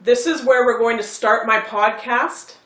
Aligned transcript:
this 0.00 0.26
is 0.26 0.44
where 0.44 0.64
we're 0.64 0.78
going 0.78 0.98
to 0.98 1.02
start 1.02 1.46
my 1.46 1.58
podcast. 1.58 2.56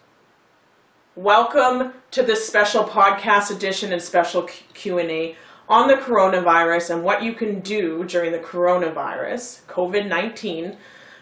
Welcome 1.14 1.92
to 2.10 2.22
this 2.24 2.46
special 2.46 2.82
podcast 2.82 3.54
edition 3.54 3.92
and 3.92 4.02
special 4.02 4.42
Q&A 4.74 5.36
on 5.68 5.86
the 5.86 5.94
coronavirus 5.94 6.90
and 6.90 7.04
what 7.04 7.22
you 7.22 7.32
can 7.32 7.60
do 7.60 8.04
during 8.04 8.32
the 8.32 8.38
coronavirus, 8.38 9.62
COVID-19, 9.66 10.76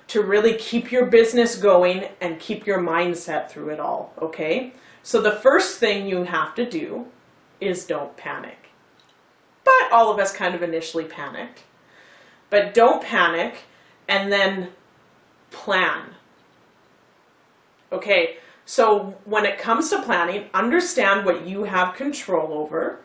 to 0.06 0.22
really 0.22 0.54
keep 0.54 0.90
your 0.90 1.04
business 1.04 1.56
going 1.56 2.08
and 2.22 2.40
keep 2.40 2.66
your 2.66 2.80
mindset 2.80 3.50
through 3.50 3.68
it 3.68 3.78
all, 3.78 4.14
okay? 4.22 4.72
So 5.02 5.20
the 5.20 5.32
first 5.32 5.78
thing 5.78 6.08
you 6.08 6.24
have 6.24 6.54
to 6.54 6.68
do 6.68 7.06
is 7.60 7.84
don't 7.84 8.16
panic. 8.16 8.70
But 9.62 9.92
all 9.92 10.10
of 10.10 10.18
us 10.18 10.32
kind 10.32 10.54
of 10.54 10.62
initially 10.62 11.04
panicked. 11.04 11.64
But 12.48 12.72
don't 12.72 13.02
panic 13.02 13.64
and 14.08 14.32
then 14.32 14.70
plan. 15.50 16.14
Okay, 17.90 18.36
so 18.64 19.16
when 19.24 19.46
it 19.46 19.58
comes 19.58 19.88
to 19.90 20.02
planning, 20.02 20.50
understand 20.52 21.24
what 21.24 21.46
you 21.46 21.64
have 21.64 21.94
control 21.94 22.52
over 22.52 23.00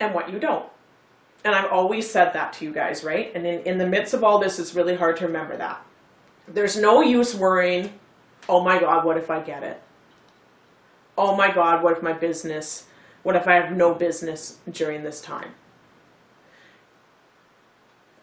and 0.00 0.14
what 0.14 0.32
you 0.32 0.38
don't. 0.38 0.66
And 1.44 1.54
I've 1.54 1.70
always 1.70 2.10
said 2.10 2.32
that 2.32 2.54
to 2.54 2.64
you 2.64 2.72
guys, 2.72 3.04
right? 3.04 3.30
And 3.34 3.46
in, 3.46 3.60
in 3.60 3.78
the 3.78 3.86
midst 3.86 4.14
of 4.14 4.24
all 4.24 4.38
this, 4.38 4.58
it's 4.58 4.74
really 4.74 4.96
hard 4.96 5.18
to 5.18 5.26
remember 5.26 5.56
that. 5.58 5.84
There's 6.48 6.78
no 6.78 7.02
use 7.02 7.34
worrying, 7.34 7.92
oh 8.48 8.64
my 8.64 8.80
God, 8.80 9.04
what 9.04 9.18
if 9.18 9.30
I 9.30 9.40
get 9.40 9.62
it? 9.62 9.82
Oh 11.16 11.36
my 11.36 11.52
God, 11.52 11.82
what 11.82 11.96
if 11.96 12.02
my 12.02 12.14
business, 12.14 12.86
what 13.22 13.36
if 13.36 13.46
I 13.46 13.54
have 13.54 13.76
no 13.76 13.94
business 13.94 14.58
during 14.70 15.04
this 15.04 15.20
time? 15.20 15.50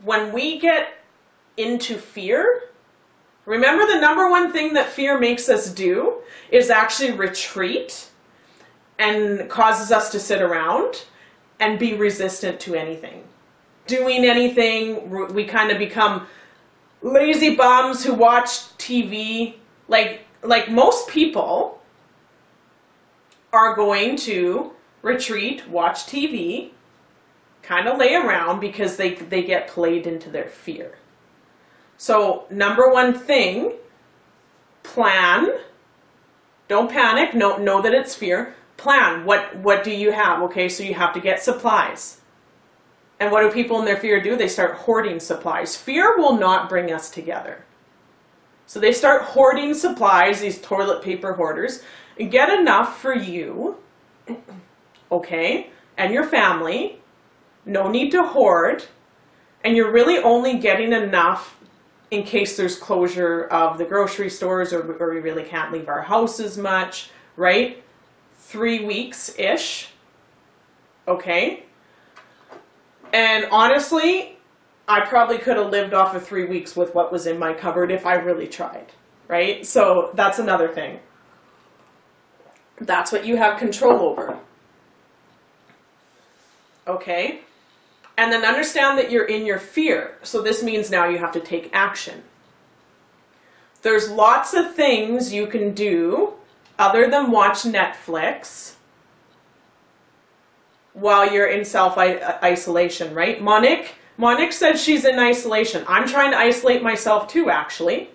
When 0.04 0.34
we 0.34 0.60
get 0.60 1.01
into 1.58 1.98
fear, 1.98 2.70
remember 3.46 3.86
the 3.86 4.00
number 4.00 4.30
one 4.30 4.52
thing 4.52 4.74
that 4.74 4.90
fear 4.90 5.20
makes 5.20 5.50
us 5.50 5.72
do 5.72 6.18
is 6.50 6.70
actually 6.70 7.12
retreat 7.12 8.10
and 9.00 9.50
causes 9.50 9.92
us 9.92 10.12
to 10.12 10.20
sit 10.20 10.42
around 10.42 11.06
and 11.60 11.80
be 11.80 11.94
resistant 11.94 12.60
to 12.60 12.76
anything. 12.76 13.24
Doing 13.88 14.26
anything, 14.26 15.10
we 15.34 15.46
kind 15.46 15.72
of 15.72 15.78
become 15.78 16.28
lazy 17.02 17.56
bums 17.56 18.04
who 18.04 18.14
watch 18.14 18.50
TV. 18.78 19.56
Like, 19.88 20.22
like 20.44 20.70
most 20.70 21.08
people 21.10 21.82
are 23.52 23.76
going 23.76 24.16
to 24.16 24.72
retreat, 25.02 25.68
watch 25.68 26.06
TV, 26.06 26.72
kind 27.64 27.88
of 27.88 27.98
lay 27.98 28.16
around 28.16 28.60
because 28.60 28.98
they, 28.98 29.16
they 29.16 29.44
get 29.44 29.68
played 29.68 30.08
into 30.08 30.30
their 30.30 30.48
fear. 30.48 30.98
So 32.02 32.46
number 32.50 32.92
one 32.92 33.14
thing, 33.14 33.74
plan. 34.82 35.52
Don't 36.68 36.90
panic. 36.90 37.36
Know, 37.36 37.58
know 37.58 37.80
that 37.80 37.94
it's 37.94 38.16
fear. 38.16 38.56
Plan. 38.76 39.24
What, 39.24 39.58
what 39.58 39.84
do 39.84 39.92
you 39.92 40.12
have? 40.12 40.42
Okay, 40.42 40.68
so 40.68 40.82
you 40.82 40.96
have 40.96 41.14
to 41.14 41.20
get 41.20 41.44
supplies. 41.44 42.22
And 43.20 43.32
what 43.32 43.44
do 43.44 43.52
people 43.52 43.78
in 43.78 43.86
their 43.86 43.98
fear 43.98 44.20
do? 44.20 44.36
They 44.36 44.48
start 44.48 44.78
hoarding 44.78 45.20
supplies. 45.20 45.78
Fear 45.78 46.18
will 46.18 46.38
not 46.40 46.70
bring 46.70 46.92
us 46.92 47.12
together. 47.12 47.66
So 48.66 48.80
they 48.80 48.94
start 48.94 49.22
hoarding 49.22 49.76
supplies, 49.76 50.42
these 50.42 50.60
toilet 50.60 51.04
paper 51.04 51.34
hoarders, 51.34 51.84
and 52.20 52.32
get 52.32 52.50
enough 52.50 53.00
for 53.00 53.14
you, 53.14 53.78
okay, 55.12 55.70
and 56.00 56.12
your 56.12 56.24
family. 56.24 57.00
No 57.64 57.92
need 57.92 58.10
to 58.10 58.24
hoard. 58.24 58.86
And 59.64 59.78
you're 59.78 59.92
really 59.92 60.18
only 60.18 60.58
getting 60.58 60.94
enough 60.94 61.60
in 62.12 62.24
case 62.24 62.58
there's 62.58 62.78
closure 62.78 63.46
of 63.46 63.78
the 63.78 63.86
grocery 63.86 64.30
stores 64.30 64.74
or, 64.74 64.82
or 65.02 65.14
we 65.14 65.20
really 65.22 65.44
can't 65.44 65.72
leave 65.72 65.88
our 65.88 66.02
house 66.02 66.42
as 66.42 66.58
much, 66.58 67.10
right? 67.38 67.82
Three 68.38 68.84
weeks-ish, 68.84 69.90
okay? 71.08 71.64
And 73.14 73.48
honestly, 73.50 74.38
I 74.90 75.02
probably 75.02 75.38
could 75.38 75.56
have 75.56 75.70
lived 75.70 75.94
off 75.94 76.14
of 76.14 76.28
three 76.28 76.46
weeks 76.46 76.76
with 76.76 76.94
what 76.94 77.14
was 77.14 77.26
in 77.26 77.40
my 77.40 77.54
cupboard 77.54 77.92
if 77.92 78.06
I 78.06 78.16
really 78.16 78.48
tried, 78.48 78.88
right? 79.30 79.66
So 79.66 80.12
that's 80.14 80.38
another 80.38 80.68
thing. 80.68 81.00
That's 82.78 83.12
what 83.12 83.26
you 83.26 83.38
have 83.38 83.58
control 83.58 84.02
over. 84.02 84.38
Okay? 86.88 87.42
And 88.22 88.32
then 88.32 88.46
understand 88.46 89.00
that 89.00 89.10
you're 89.10 89.26
in 89.26 89.48
your 89.48 89.58
fear. 89.58 90.16
So 90.22 90.44
this 90.44 90.62
means 90.62 90.92
now 90.92 91.10
you 91.10 91.18
have 91.18 91.32
to 91.32 91.40
take 91.40 91.72
action. 91.74 92.22
There's 93.82 94.12
lots 94.12 94.54
of 94.54 94.76
things 94.76 95.34
you 95.34 95.48
can 95.48 95.74
do 95.74 96.34
other 96.78 97.10
than 97.10 97.32
watch 97.32 97.64
Netflix 97.64 98.76
while 100.94 101.34
you're 101.34 101.48
in 101.48 101.66
self-isolation, 101.66 103.16
right? 103.16 103.42
Monique, 103.42 103.96
Monique 104.18 104.54
said 104.54 104.78
she's 104.78 105.04
in 105.04 105.18
isolation. 105.18 105.84
I'm 105.88 106.08
trying 106.08 106.30
to 106.30 106.38
isolate 106.38 106.84
myself 106.84 107.28
too, 107.28 107.50
actually. 107.50 108.12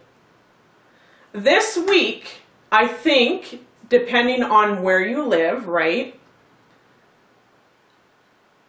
This 1.32 1.76
week, 1.76 2.42
I 2.70 2.86
think, 2.86 3.66
depending 3.88 4.44
on 4.44 4.84
where 4.84 5.00
you 5.00 5.26
live, 5.26 5.66
right? 5.66 6.16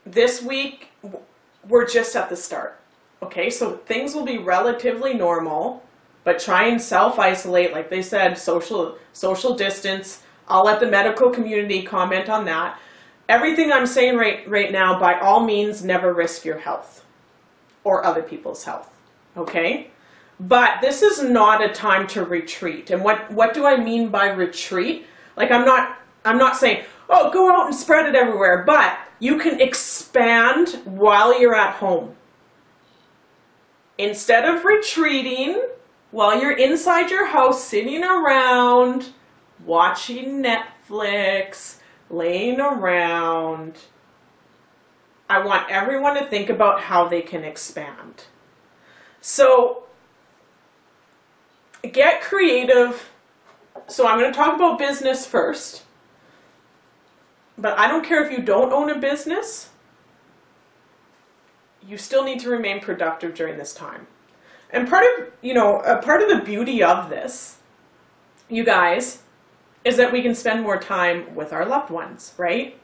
This 0.03 0.41
week, 0.41 0.85
we're 1.68 1.88
just 1.88 2.16
at 2.16 2.29
the 2.29 2.35
start. 2.35 2.79
Okay, 3.22 3.50
so 3.50 3.78
things 3.78 4.13
will 4.13 4.25
be 4.25 4.38
relatively 4.38 5.13
normal, 5.13 5.84
but 6.23 6.40
try 6.40 6.68
and 6.68 6.81
self-isolate, 6.81 7.73
like 7.73 7.90
they 7.90 8.01
said, 8.01 8.38
social 8.38 8.97
social 9.13 9.56
distance. 9.56 10.23
I'll 10.47 10.63
let 10.63 10.79
the 10.79 10.88
medical 10.88 11.29
community 11.29 11.84
comment 11.84 12.29
on 12.29 12.45
that. 12.45 12.79
Everything 13.28 13.72
I'm 13.72 13.88
saying 13.88 14.18
right 14.18 14.47
right 14.47 14.72
now, 14.72 15.00
by 15.00 15.19
all 15.19 15.44
means, 15.44 15.84
never 15.84 16.13
risk 16.13 16.45
your 16.45 16.59
health 16.59 17.03
or 17.84 18.06
other 18.06 18.22
people's 18.22 18.63
health. 18.66 18.89
Okay? 19.35 19.89
But 20.39 20.81
this 20.81 21.01
is 21.01 21.24
not 21.24 21.63
a 21.63 21.69
time 21.69 22.06
to 22.07 22.24
retreat. 22.24 22.91
And 22.91 23.03
what, 23.03 23.31
what 23.31 23.53
do 23.53 23.66
I 23.66 23.78
mean 23.78 24.09
by 24.09 24.28
retreat? 24.28 25.07
Like 25.35 25.51
I'm 25.51 25.66
not 25.66 25.97
I'm 26.25 26.38
not 26.38 26.57
saying, 26.57 26.84
oh, 27.09 27.31
go 27.31 27.50
out 27.50 27.68
and 27.68 27.75
spread 27.75 28.06
it 28.06 28.16
everywhere, 28.16 28.63
but 28.66 29.00
you 29.19 29.38
can 29.38 29.59
expand 29.59 30.79
while 30.85 31.39
you're 31.39 31.55
at 31.55 31.75
home. 31.75 32.16
Instead 33.97 34.45
of 34.45 34.63
retreating 34.63 35.61
while 36.11 36.39
you're 36.39 36.55
inside 36.55 37.09
your 37.09 37.27
house, 37.27 37.63
sitting 37.63 38.03
around, 38.03 39.09
watching 39.66 40.44
Netflix, 40.44 41.77
laying 42.09 42.59
around, 42.59 43.77
I 45.29 45.39
want 45.39 45.69
everyone 45.69 46.16
to 46.16 46.25
think 46.25 46.50
about 46.50 46.81
how 46.81 47.07
they 47.07 47.22
can 47.22 47.44
expand. 47.44 48.25
So 49.19 49.83
get 51.91 52.22
creative. 52.22 53.09
So 53.88 54.07
I'm 54.07 54.19
going 54.19 54.31
to 54.31 54.38
talk 54.38 54.56
about 54.56 54.79
business 54.79 55.25
first. 55.25 55.83
But 57.57 57.78
I 57.78 57.88
don't 57.88 58.06
care 58.06 58.23
if 58.23 58.31
you 58.31 58.44
don't 58.44 58.72
own 58.72 58.90
a 58.90 59.00
business, 59.00 59.69
you 61.85 61.97
still 61.97 62.23
need 62.23 62.40
to 62.41 62.50
remain 62.50 62.79
productive 62.79 63.34
during 63.34 63.57
this 63.57 63.73
time. 63.73 64.07
And 64.69 64.88
part 64.88 65.06
of, 65.06 65.31
you 65.41 65.53
know, 65.53 65.79
a 65.79 66.01
part 66.01 66.22
of 66.22 66.29
the 66.29 66.44
beauty 66.44 66.84
of 66.84 67.09
this, 67.09 67.57
you 68.50 68.63
guys, 68.63 69.23
is 69.85 69.97
that 69.97 70.12
we 70.12 70.22
can 70.22 70.35
spend 70.35 70.62
more 70.62 70.78
time 70.78 71.34
with 71.34 71.53
our 71.53 71.66
loved 71.66 71.90
ones, 71.90 72.34
right? 72.38 72.78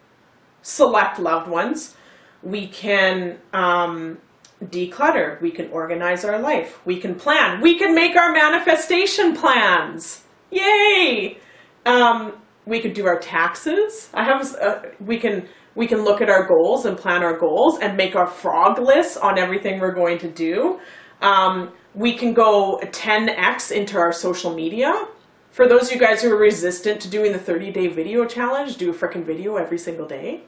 Select 0.62 1.20
loved 1.20 1.50
ones. 1.50 1.96
We 2.42 2.68
can 2.68 3.40
um, 3.52 4.20
declutter. 4.64 5.40
We 5.42 5.52
can 5.52 5.70
organize 5.72 6.24
our 6.24 6.40
life. 6.40 6.80
We 6.86 7.00
can 7.00 7.16
plan. 7.16 7.60
We 7.60 7.78
can 7.78 7.94
make 7.94 8.16
our 8.16 8.31
manifestation 8.31 9.36
plans. 9.36 10.24
Yay! 10.50 11.38
Um, 11.86 12.34
we 12.65 12.80
could 12.81 12.94
do 12.94 13.06
our 13.06 13.19
taxes. 13.19 14.10
I 14.13 14.24
have 14.24 14.56
uh, 14.56 14.81
we 15.00 15.19
can 15.19 15.48
we 15.75 15.88
can 15.88 16.04
look 16.04 16.21
at 16.21 16.30
our 16.30 16.48
goals 16.48 16.86
and 16.86 16.98
plan 16.98 17.24
our 17.24 17.38
goals 17.38 17.80
and 17.80 17.98
make 17.98 18.15
our 18.15 18.27
frog 18.27 18.80
list 18.80 19.18
on 19.18 19.38
everything 19.38 19.80
we're 19.80 19.94
going 19.94 20.19
to 20.19 20.30
do. 20.30 20.80
Um, 21.21 21.71
we 21.95 22.15
can 22.15 22.33
go 22.33 22.80
10x 22.83 23.71
into 23.71 23.98
our 23.98 24.12
social 24.12 24.54
media. 24.54 25.07
For 25.51 25.68
those 25.68 25.88
of 25.88 25.94
you 25.94 26.00
guys 26.00 26.21
who 26.21 26.31
are 26.31 26.38
resistant 26.38 27.00
to 27.01 27.10
doing 27.10 27.31
the 27.31 27.39
30 27.39 27.71
day 27.71 27.88
video 27.88 28.25
challenge, 28.25 28.77
do 28.77 28.89
a 28.89 28.94
freaking 28.94 29.24
video 29.24 29.56
every 29.56 29.77
single 29.77 30.07
day. 30.07 30.44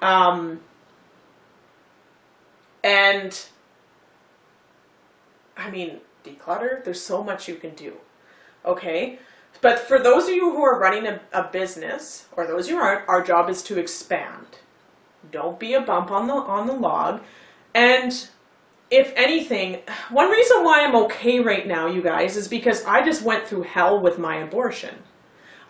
Um, 0.00 0.60
and 2.82 3.46
I 5.56 5.70
mean, 5.70 6.00
declutter, 6.24 6.82
there's 6.84 7.00
so 7.00 7.22
much 7.22 7.48
you 7.48 7.54
can 7.54 7.74
do. 7.74 7.94
Okay. 8.64 9.18
But 9.62 9.78
for 9.78 9.98
those 9.98 10.24
of 10.24 10.34
you 10.34 10.50
who 10.50 10.62
are 10.62 10.78
running 10.78 11.06
a, 11.06 11.20
a 11.32 11.48
business, 11.50 12.26
or 12.36 12.46
those 12.46 12.68
who 12.68 12.76
aren't, 12.76 13.08
our 13.08 13.22
job 13.22 13.48
is 13.48 13.62
to 13.62 13.78
expand. 13.78 14.58
Don't 15.30 15.58
be 15.58 15.72
a 15.72 15.80
bump 15.80 16.10
on 16.10 16.26
the 16.26 16.34
on 16.34 16.66
the 16.66 16.74
log. 16.74 17.22
And 17.74 18.28
if 18.90 19.12
anything, 19.16 19.78
one 20.10 20.28
reason 20.30 20.64
why 20.64 20.84
I'm 20.84 20.96
okay 21.04 21.40
right 21.40 21.66
now, 21.66 21.86
you 21.86 22.02
guys, 22.02 22.36
is 22.36 22.48
because 22.48 22.84
I 22.84 23.02
just 23.02 23.22
went 23.22 23.46
through 23.46 23.62
hell 23.62 24.02
with 24.02 24.18
my 24.18 24.36
abortion. 24.36 24.96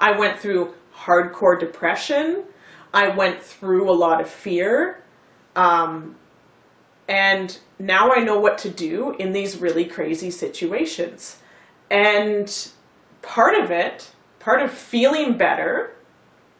I 0.00 0.18
went 0.18 0.40
through 0.40 0.74
hardcore 1.04 1.60
depression. 1.60 2.44
I 2.94 3.14
went 3.14 3.42
through 3.42 3.90
a 3.90 3.92
lot 3.92 4.20
of 4.20 4.28
fear. 4.28 5.04
Um, 5.54 6.16
and 7.08 7.58
now 7.78 8.10
I 8.10 8.24
know 8.24 8.40
what 8.40 8.58
to 8.58 8.70
do 8.70 9.14
in 9.18 9.32
these 9.32 9.58
really 9.58 9.84
crazy 9.84 10.30
situations. 10.30 11.38
And 11.90 12.72
part 13.22 13.56
of 13.56 13.70
it, 13.70 14.10
part 14.38 14.60
of 14.60 14.70
feeling 14.70 15.38
better, 15.38 15.94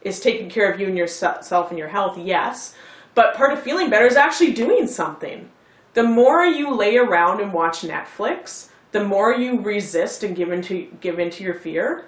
is 0.01 0.19
taking 0.19 0.49
care 0.49 0.71
of 0.71 0.79
you 0.79 0.87
and 0.87 0.97
yourself 0.97 1.69
and 1.69 1.77
your 1.77 1.89
health, 1.89 2.17
yes. 2.17 2.75
But 3.15 3.35
part 3.35 3.53
of 3.53 3.61
feeling 3.61 3.89
better 3.89 4.05
is 4.05 4.15
actually 4.15 4.53
doing 4.53 4.87
something. 4.87 5.49
The 5.93 6.03
more 6.03 6.43
you 6.43 6.73
lay 6.73 6.97
around 6.97 7.39
and 7.41 7.53
watch 7.53 7.81
Netflix, 7.81 8.69
the 8.91 9.03
more 9.03 9.33
you 9.33 9.59
resist 9.59 10.23
and 10.23 10.35
give 10.35 10.51
into 10.51 10.87
give 11.01 11.19
into 11.19 11.43
your 11.43 11.53
fear, 11.53 12.05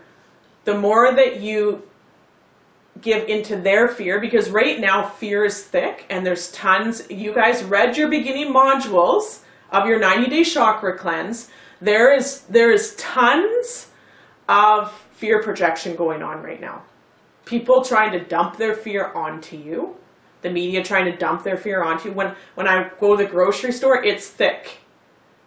the 0.66 0.78
more 0.78 1.14
that 1.14 1.40
you 1.42 1.84
give 3.02 3.28
into 3.28 3.58
their 3.58 3.88
fear 3.88 4.20
because 4.20 4.50
right 4.50 4.80
now 4.80 5.08
fear 5.08 5.44
is 5.46 5.64
thick 5.64 6.06
and 6.10 6.26
there's 6.26 6.50
tons 6.52 7.10
you 7.10 7.34
guys 7.34 7.64
read 7.64 7.98
your 7.98 8.08
beginning 8.08 8.54
modules 8.54 9.42
of 9.70 9.86
your 9.86 10.00
90 10.00 10.30
day 10.30 10.44
chakra 10.44 10.98
cleanse 10.98 11.50
there 11.82 12.14
is 12.14 12.42
there 12.44 12.72
is 12.72 12.96
tons 12.96 13.88
of 14.48 14.92
fear 15.12 15.42
projection 15.42 15.96
going 15.96 16.22
on 16.22 16.42
right 16.42 16.62
now 16.62 16.82
people 17.46 17.84
trying 17.84 18.12
to 18.12 18.20
dump 18.20 18.58
their 18.58 18.74
fear 18.74 19.12
onto 19.14 19.58
you 19.58 19.96
the 20.42 20.50
media 20.50 20.84
trying 20.84 21.06
to 21.06 21.18
dump 21.18 21.44
their 21.44 21.58
fear 21.58 21.84
onto 21.84 22.10
you 22.10 22.16
when 22.16 22.36
when 22.56 22.68
i 22.68 22.90
go 23.00 23.16
to 23.16 23.24
the 23.24 23.30
grocery 23.30 23.72
store 23.72 24.04
it's 24.04 24.28
thick 24.28 24.80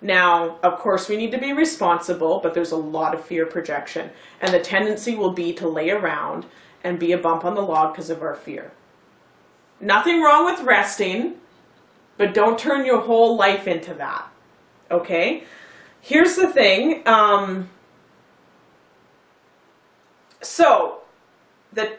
now, 0.01 0.59
of 0.63 0.79
course, 0.79 1.09
we 1.09 1.17
need 1.17 1.33
to 1.33 1.39
be 1.39 1.53
responsible, 1.53 2.41
but 2.41 2.55
there's 2.55 2.71
a 2.71 2.77
lot 2.77 3.15
of 3.15 3.25
fear 3.25 3.47
projection. 3.47 4.11
And 4.41 4.55
the 4.55 4.61
tendency 4.61 5.17
will 5.17 5.33
be 5.33 5.53
to 5.55 5.69
lay 5.69 5.91
around 5.91 6.47
and 6.85 6.99
be 6.99 7.13
a 7.13 7.19
bump 7.19 7.45
on 7.45 7.55
the 7.55 7.63
log 7.63 7.95
because 7.95 8.11
of 8.11 8.23
our 8.23 8.37
fear. 8.37 8.71
Nothing 9.81 10.23
wrong 10.23 10.45
with 10.45 10.63
resting, 10.63 11.37
but 12.17 12.33
don't 12.33 12.59
turn 12.59 12.87
your 12.87 13.01
whole 13.01 13.37
life 13.37 13.67
into 13.67 13.95
that. 13.95 14.29
Okay? 14.91 15.45
Here's 16.01 16.37
the 16.37 16.53
thing. 16.53 17.07
Um, 17.07 17.69
so, 20.41 21.01
the 21.73 21.97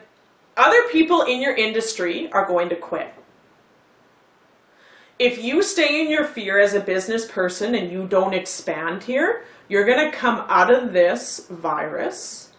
other 0.56 0.88
people 0.90 1.22
in 1.22 1.40
your 1.40 1.54
industry 1.54 2.30
are 2.32 2.46
going 2.46 2.68
to 2.70 2.76
quit. 2.76 3.14
If 5.18 5.42
you 5.42 5.62
stay 5.62 6.00
in 6.00 6.10
your 6.10 6.24
fear 6.24 6.58
as 6.58 6.72
a 6.72 6.80
business 6.80 7.26
person 7.26 7.74
and 7.74 7.92
you 7.92 8.06
don't 8.06 8.32
expand 8.32 9.02
here, 9.02 9.44
you're 9.68 9.84
going 9.84 10.10
to 10.10 10.16
come 10.16 10.44
out 10.48 10.72
of 10.72 10.92
this 10.92 11.46
virus 11.50 12.50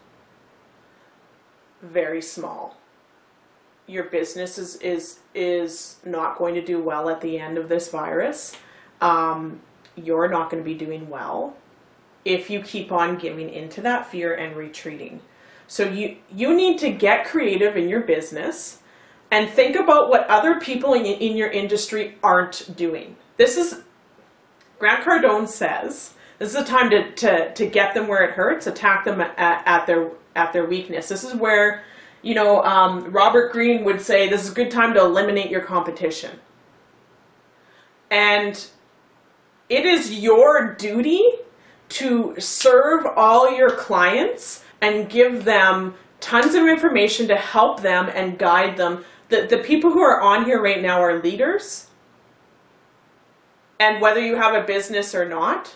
very 1.81 2.21
small. 2.21 2.77
Your 3.87 4.03
business 4.05 4.57
is 4.57 4.75
is 4.77 5.19
is 5.33 5.97
not 6.05 6.37
going 6.37 6.53
to 6.55 6.63
do 6.63 6.81
well 6.81 7.09
at 7.09 7.21
the 7.21 7.39
end 7.39 7.57
of 7.57 7.67
this 7.67 7.89
virus. 7.89 8.55
Um, 9.01 9.61
you're 9.95 10.27
not 10.27 10.49
going 10.49 10.63
to 10.63 10.67
be 10.67 10.75
doing 10.75 11.09
well 11.09 11.55
if 12.23 12.49
you 12.49 12.61
keep 12.61 12.91
on 12.91 13.17
giving 13.17 13.49
into 13.49 13.81
that 13.81 14.09
fear 14.09 14.33
and 14.33 14.55
retreating. 14.55 15.21
So 15.71 15.85
you 15.85 16.17
you 16.35 16.53
need 16.53 16.79
to 16.79 16.91
get 16.91 17.25
creative 17.25 17.77
in 17.77 17.87
your 17.87 18.01
business 18.01 18.79
and 19.31 19.49
think 19.49 19.77
about 19.77 20.09
what 20.09 20.27
other 20.27 20.59
people 20.59 20.93
in, 20.93 21.05
in 21.05 21.37
your 21.37 21.49
industry 21.49 22.17
aren't 22.21 22.75
doing. 22.75 23.15
This 23.37 23.55
is 23.55 23.81
Grant 24.79 25.05
Cardone 25.05 25.47
says 25.47 26.15
this 26.39 26.49
is 26.49 26.55
a 26.55 26.65
time 26.65 26.89
to, 26.89 27.11
to, 27.13 27.53
to 27.53 27.65
get 27.65 27.93
them 27.93 28.09
where 28.09 28.21
it 28.25 28.31
hurts, 28.31 28.67
attack 28.67 29.05
them 29.05 29.21
at, 29.21 29.37
at 29.37 29.87
their 29.87 30.11
at 30.35 30.51
their 30.51 30.65
weakness. 30.65 31.07
This 31.07 31.23
is 31.23 31.35
where, 31.35 31.85
you 32.21 32.35
know, 32.35 32.61
um, 32.63 33.09
Robert 33.09 33.53
Greene 33.53 33.85
would 33.85 34.01
say 34.01 34.27
this 34.27 34.43
is 34.43 34.51
a 34.51 34.53
good 34.53 34.71
time 34.71 34.93
to 34.95 34.99
eliminate 34.99 35.49
your 35.49 35.61
competition. 35.61 36.37
And 38.09 38.67
it 39.69 39.85
is 39.85 40.19
your 40.19 40.73
duty 40.73 41.23
to 41.87 42.35
serve 42.39 43.05
all 43.15 43.55
your 43.55 43.71
clients 43.71 44.65
and 44.81 45.09
give 45.09 45.45
them 45.45 45.93
tons 46.19 46.55
of 46.55 46.67
information 46.67 47.27
to 47.27 47.35
help 47.35 47.81
them 47.81 48.09
and 48.13 48.37
guide 48.37 48.77
them. 48.77 49.05
The, 49.29 49.47
the 49.49 49.59
people 49.59 49.91
who 49.91 50.01
are 50.01 50.19
on 50.19 50.45
here 50.45 50.61
right 50.61 50.81
now 50.81 51.01
are 51.01 51.21
leaders. 51.21 51.87
And 53.79 54.01
whether 54.01 54.19
you 54.19 54.35
have 54.35 54.53
a 54.53 54.65
business 54.65 55.15
or 55.15 55.27
not, 55.27 55.75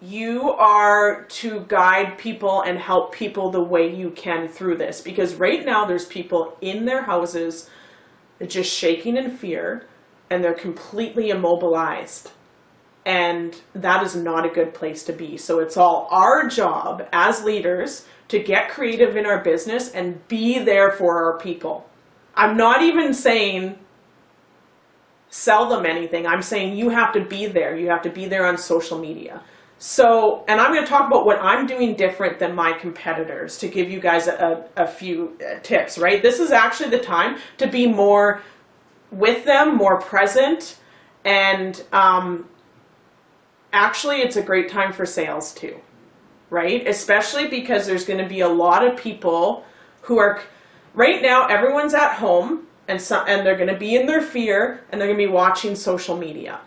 you 0.00 0.52
are 0.52 1.24
to 1.24 1.64
guide 1.68 2.18
people 2.18 2.62
and 2.62 2.78
help 2.78 3.12
people 3.12 3.50
the 3.50 3.62
way 3.62 3.92
you 3.92 4.10
can 4.10 4.46
through 4.46 4.76
this 4.76 5.00
because 5.00 5.34
right 5.34 5.64
now 5.64 5.84
there's 5.84 6.04
people 6.04 6.56
in 6.60 6.84
their 6.84 7.02
houses 7.02 7.68
just 8.46 8.72
shaking 8.72 9.16
in 9.16 9.30
fear 9.36 9.86
and 10.30 10.44
they're 10.44 10.54
completely 10.54 11.30
immobilized 11.30 12.30
and 13.08 13.58
that 13.74 14.02
is 14.02 14.14
not 14.14 14.44
a 14.44 14.50
good 14.50 14.74
place 14.74 15.02
to 15.02 15.14
be. 15.14 15.38
So 15.38 15.60
it's 15.60 15.78
all 15.78 16.08
our 16.10 16.46
job 16.46 17.08
as 17.10 17.42
leaders 17.42 18.06
to 18.28 18.38
get 18.38 18.68
creative 18.68 19.16
in 19.16 19.24
our 19.24 19.42
business 19.42 19.90
and 19.90 20.28
be 20.28 20.58
there 20.58 20.90
for 20.90 21.24
our 21.24 21.38
people. 21.38 21.88
I'm 22.34 22.54
not 22.58 22.82
even 22.82 23.14
saying 23.14 23.78
sell 25.30 25.70
them 25.70 25.86
anything. 25.86 26.26
I'm 26.26 26.42
saying 26.42 26.76
you 26.76 26.90
have 26.90 27.14
to 27.14 27.24
be 27.24 27.46
there. 27.46 27.74
You 27.76 27.88
have 27.88 28.02
to 28.02 28.10
be 28.10 28.26
there 28.26 28.46
on 28.46 28.58
social 28.58 28.98
media. 28.98 29.42
So, 29.78 30.44
and 30.46 30.60
I'm 30.60 30.74
going 30.74 30.84
to 30.84 30.90
talk 30.90 31.06
about 31.06 31.24
what 31.24 31.38
I'm 31.40 31.66
doing 31.66 31.94
different 31.94 32.38
than 32.38 32.54
my 32.54 32.72
competitors 32.74 33.56
to 33.58 33.68
give 33.68 33.90
you 33.90 34.00
guys 34.00 34.26
a, 34.26 34.66
a 34.76 34.86
few 34.86 35.38
uh, 35.40 35.60
tips, 35.62 35.96
right? 35.96 36.22
This 36.22 36.40
is 36.40 36.50
actually 36.50 36.90
the 36.90 36.98
time 36.98 37.38
to 37.56 37.66
be 37.66 37.86
more 37.86 38.42
with 39.10 39.46
them, 39.46 39.76
more 39.76 39.98
present, 39.98 40.78
and 41.24 41.82
um, 41.92 42.48
actually, 43.72 44.16
it's 44.16 44.36
a 44.36 44.42
great 44.42 44.68
time 44.68 44.92
for 44.92 45.06
sales 45.06 45.52
too, 45.52 45.80
right? 46.50 46.86
Especially 46.86 47.48
because 47.48 47.86
there's 47.86 48.04
going 48.04 48.22
to 48.22 48.28
be 48.28 48.40
a 48.40 48.48
lot 48.48 48.86
of 48.86 48.96
people 48.96 49.64
who 50.02 50.18
are, 50.18 50.40
right 50.94 51.20
now, 51.22 51.46
everyone's 51.46 51.94
at 51.94 52.14
home 52.14 52.66
and, 52.86 53.00
some, 53.00 53.24
and 53.28 53.46
they're 53.46 53.56
going 53.56 53.72
to 53.72 53.78
be 53.78 53.96
in 53.96 54.06
their 54.06 54.22
fear 54.22 54.84
and 54.90 55.00
they're 55.00 55.08
going 55.08 55.18
to 55.18 55.26
be 55.26 55.32
watching 55.32 55.74
social 55.74 56.16
media. 56.16 56.60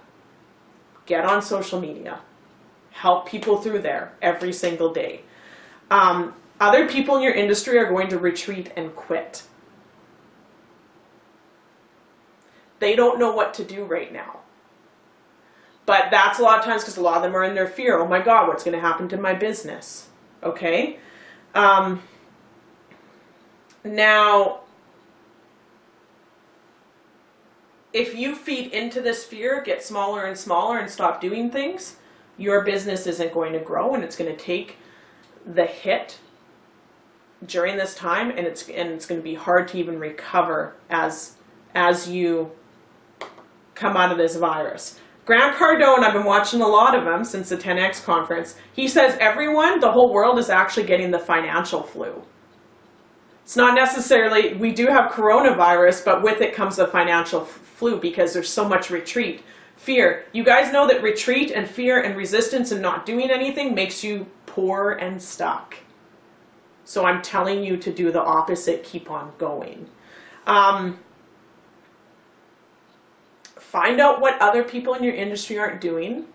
Get 1.06 1.25
on 1.25 1.42
social 1.42 1.81
media 1.81 2.19
help 2.92 3.27
people 3.27 3.57
through 3.57 3.80
there 3.80 4.13
every 4.21 4.53
single 4.53 4.93
day. 4.93 5.22
Um, 5.89 6.36
other 6.60 6.88
people 6.88 7.17
in 7.17 7.24
your 7.24 7.34
industry 7.34 7.77
are 7.79 7.89
going 7.89 8.10
to 8.10 8.20
retreat 8.20 8.72
and 8.75 8.96
quit. 8.96 9.43
They 12.79 12.96
don't 12.96 13.20
know 13.20 13.31
what 13.34 13.53
to 13.55 13.63
do 13.63 13.86
right 13.86 14.12
now. 14.12 14.39
But 15.91 16.10
that's 16.10 16.39
a 16.39 16.41
lot 16.41 16.57
of 16.57 16.63
times 16.63 16.83
because 16.83 16.95
a 16.95 17.01
lot 17.01 17.17
of 17.17 17.24
them 17.24 17.36
are 17.36 17.43
in 17.43 17.53
their 17.53 17.67
fear. 17.67 18.00
Oh 18.00 18.07
my 18.07 18.21
God, 18.21 18.48
what's 18.48 18.63
going 18.63 18.75
to 18.75 18.79
happen 18.79 19.10
to 19.10 19.17
my 19.17 19.33
business? 19.33 20.07
Okay. 20.41 21.00
Um, 21.53 22.01
now, 23.83 24.62
if 27.91 28.15
you 28.15 28.36
feed 28.36 28.71
into 28.71 29.01
this 29.01 29.25
fear, 29.25 29.62
get 29.62 29.83
smaller 29.83 30.24
and 30.24 30.38
smaller 30.38 30.79
and 30.79 30.89
stop 30.89 31.19
doing 31.19 31.51
things, 31.51 31.98
your 32.38 32.63
business 32.63 33.05
isn't 33.05 33.33
going 33.33 33.51
to 33.51 33.60
grow 33.60 33.93
and 33.93 34.01
it's 34.01 34.15
going 34.15 34.33
to 34.33 34.41
take 34.41 34.77
the 35.45 35.65
hit 35.65 36.19
during 37.45 37.75
this 37.75 37.95
time 37.95 38.29
and 38.29 38.48
it's 38.48 38.69
and 38.69 38.91
it's 38.91 39.05
going 39.05 39.19
to 39.19 39.25
be 39.25 39.36
hard 39.36 39.67
to 39.67 39.77
even 39.77 40.00
recover 40.00 40.74
as 40.89 41.36
as 41.75 42.07
you 42.07 42.51
come 43.75 43.98
out 43.98 44.13
of 44.13 44.17
this 44.17 44.38
virus. 44.38 45.00
Grant 45.25 45.56
Cardone, 45.56 46.00
I've 46.00 46.13
been 46.13 46.25
watching 46.25 46.62
a 46.62 46.68
lot 46.68 46.96
of 46.96 47.06
him 47.06 47.24
since 47.24 47.50
the 47.50 47.58
10X 47.58 48.04
conference. 48.04 48.56
He 48.74 48.88
says 48.88 49.18
everyone, 49.20 49.80
the 49.80 49.92
whole 49.92 50.12
world 50.12 50.40
is 50.40 50.50
actually 50.50 50.88
getting 50.88 51.12
the 51.12 51.20
financial 51.20 51.84
flu. 51.84 52.24
It's 53.44 53.56
not 53.56 53.75
necessarily, 53.75 54.54
we 54.56 54.72
do 54.72 54.88
have 54.88 55.12
coronavirus, 55.12 56.06
but 56.06 56.24
with 56.24 56.42
it 56.42 56.56
comes 56.56 56.78
the 56.78 56.88
financial 56.88 57.46
flu 57.46 58.00
because 58.00 58.34
there's 58.34 58.50
so 58.50 58.68
much 58.68 58.90
retreat. 58.90 59.44
Fear. 59.75 60.25
You 60.32 60.44
guys 60.44 60.72
know 60.72 60.88
that 60.88 61.04
retreat 61.04 61.51
and 61.51 61.68
fear 61.68 62.01
and 62.01 62.16
resistance 62.16 62.72
and 62.72 62.82
not 62.82 63.06
doing 63.06 63.30
anything 63.32 63.75
makes 63.75 64.04
you 64.04 64.28
poor 64.46 64.92
and 64.92 65.22
stuck. 65.22 65.78
So 66.86 67.06
I'm 67.06 67.22
telling 67.22 67.63
you 67.63 67.78
to 67.78 67.92
do 67.92 68.12
the 68.12 68.22
opposite. 68.22 68.84
Keep 68.84 69.10
on 69.10 69.34
going. 69.38 69.88
Um, 70.46 71.00
Find 73.72 74.01
out 74.01 74.20
what 74.20 74.38
other 74.42 74.66
people 74.66 74.96
in 74.96 75.01
your 75.01 75.13
industry 75.13 75.58
aren't 75.58 75.80
doing. 75.80 76.25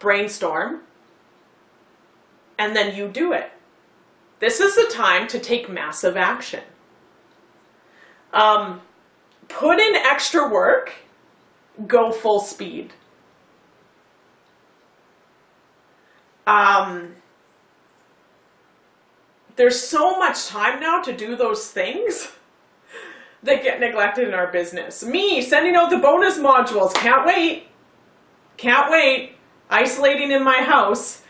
Brainstorm. 0.00 0.80
And 2.58 2.74
then 2.74 2.96
you 2.96 3.06
do 3.06 3.32
it. 3.32 3.52
This 4.40 4.58
is 4.58 4.74
the 4.74 4.92
time 4.92 5.28
to 5.28 5.38
take 5.38 5.68
massive 5.68 6.16
action. 6.16 6.64
Um, 8.32 8.80
put 9.46 9.78
in 9.78 9.94
extra 9.94 10.48
work. 10.48 10.92
Go 11.86 12.10
full 12.10 12.40
speed. 12.40 12.92
Um, 16.48 17.14
there's 19.54 19.80
so 19.80 20.18
much 20.18 20.48
time 20.48 20.80
now 20.80 21.00
to 21.02 21.16
do 21.16 21.36
those 21.36 21.70
things 21.70 22.32
that 23.46 23.62
get 23.62 23.80
neglected 23.80 24.28
in 24.28 24.34
our 24.34 24.48
business. 24.52 25.02
Me 25.02 25.40
sending 25.42 25.74
out 25.74 25.90
the 25.90 25.98
bonus 25.98 26.38
modules, 26.38 26.94
can't 26.94 27.26
wait. 27.26 27.68
Can't 28.56 28.90
wait. 28.90 29.32
Isolating 29.70 30.30
in 30.30 30.44
my 30.44 30.58
house. 30.58 31.22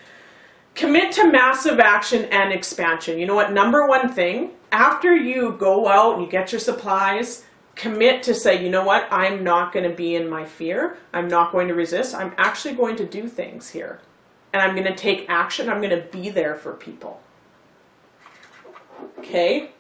Commit 0.75 1.13
to 1.13 1.31
massive 1.31 1.81
action 1.81 2.25
and 2.27 2.53
expansion. 2.53 3.19
You 3.19 3.27
know 3.27 3.35
what? 3.35 3.53
Number 3.53 3.87
one 3.87 4.13
thing, 4.13 4.51
after 4.73 5.17
you 5.17 5.57
go 5.59 5.89
out 5.89 6.15
and 6.15 6.23
you 6.23 6.31
get 6.31 6.53
your 6.53 6.59
supplies, 6.59 7.45
commit 7.77 8.23
to 8.25 8.35
say, 8.35 8.63
you 8.63 8.69
know 8.69 8.85
what? 8.85 9.09
I'm 9.11 9.43
not 9.43 9.73
going 9.73 9.89
to 9.89 9.95
be 9.95 10.15
in 10.15 10.29
my 10.29 10.45
fear. 10.45 10.99
I'm 11.15 11.29
not 11.29 11.53
going 11.53 11.69
to 11.69 11.75
resist. 11.75 12.15
I'm 12.15 12.35
actually 12.37 12.75
going 12.75 12.97
to 12.97 13.07
do 13.07 13.29
things 13.29 13.71
here. 13.71 14.01
And 14.53 14.63
I'm 14.63 14.75
going 14.75 14.87
to 14.87 14.95
take 14.95 15.27
action. 15.29 15.69
I'm 15.69 15.81
going 15.81 15.91
to 15.91 16.07
be 16.11 16.29
there 16.29 16.55
for 16.55 16.73
people. 16.73 17.21
Okay? 19.19 19.71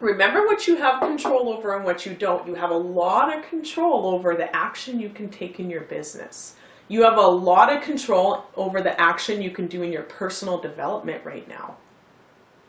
Remember 0.00 0.46
what 0.46 0.68
you 0.68 0.76
have 0.76 1.00
control 1.00 1.48
over 1.48 1.74
and 1.74 1.84
what 1.84 2.06
you 2.06 2.14
don't. 2.14 2.46
You 2.46 2.54
have 2.54 2.70
a 2.70 2.76
lot 2.76 3.36
of 3.36 3.44
control 3.44 4.06
over 4.06 4.36
the 4.36 4.54
action 4.54 5.00
you 5.00 5.08
can 5.08 5.28
take 5.28 5.58
in 5.58 5.68
your 5.68 5.80
business. 5.82 6.54
You 6.86 7.02
have 7.02 7.18
a 7.18 7.26
lot 7.26 7.72
of 7.72 7.82
control 7.82 8.44
over 8.56 8.80
the 8.80 8.98
action 9.00 9.42
you 9.42 9.50
can 9.50 9.66
do 9.66 9.82
in 9.82 9.92
your 9.92 10.04
personal 10.04 10.58
development 10.58 11.24
right 11.24 11.48
now. 11.48 11.76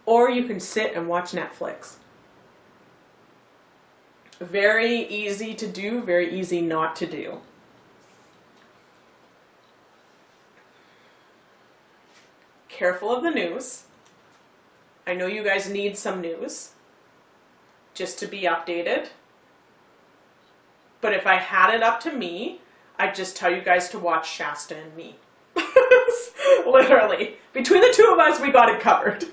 Or 0.05 0.31
you 0.31 0.45
can 0.45 0.59
sit 0.59 0.95
and 0.95 1.07
watch 1.07 1.31
Netflix. 1.31 1.97
Very 4.39 5.05
easy 5.07 5.53
to 5.53 5.67
do, 5.67 6.01
very 6.01 6.37
easy 6.37 6.61
not 6.61 6.95
to 6.95 7.05
do. 7.05 7.39
Careful 12.69 13.15
of 13.15 13.23
the 13.23 13.29
news. 13.29 13.83
I 15.05 15.13
know 15.13 15.27
you 15.27 15.43
guys 15.43 15.69
need 15.69 15.97
some 15.97 16.21
news 16.21 16.71
just 17.93 18.19
to 18.19 18.27
be 18.27 18.41
updated. 18.41 19.07
But 21.01 21.13
if 21.13 21.25
I 21.25 21.35
had 21.35 21.73
it 21.73 21.81
up 21.81 21.99
to 22.01 22.11
me, 22.11 22.61
I'd 22.97 23.15
just 23.15 23.35
tell 23.35 23.53
you 23.53 23.61
guys 23.61 23.89
to 23.89 23.99
watch 23.99 24.29
Shasta 24.29 24.75
and 24.75 24.95
me. 24.95 25.15
Literally. 26.65 27.35
Between 27.53 27.81
the 27.81 27.93
two 27.95 28.09
of 28.11 28.19
us, 28.19 28.39
we 28.39 28.51
got 28.51 28.69
it 28.69 28.81
covered. 28.81 29.25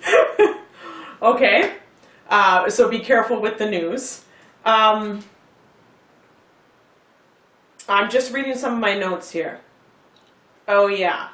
okay? 1.22 1.74
Uh, 2.28 2.70
so 2.70 2.88
be 2.88 3.00
careful 3.00 3.40
with 3.40 3.58
the 3.58 3.68
news. 3.68 4.24
Um, 4.64 5.24
I'm 7.88 8.10
just 8.10 8.32
reading 8.32 8.56
some 8.56 8.74
of 8.74 8.80
my 8.80 8.96
notes 8.96 9.30
here. 9.30 9.60
Oh, 10.68 10.88
yeah. 10.88 11.28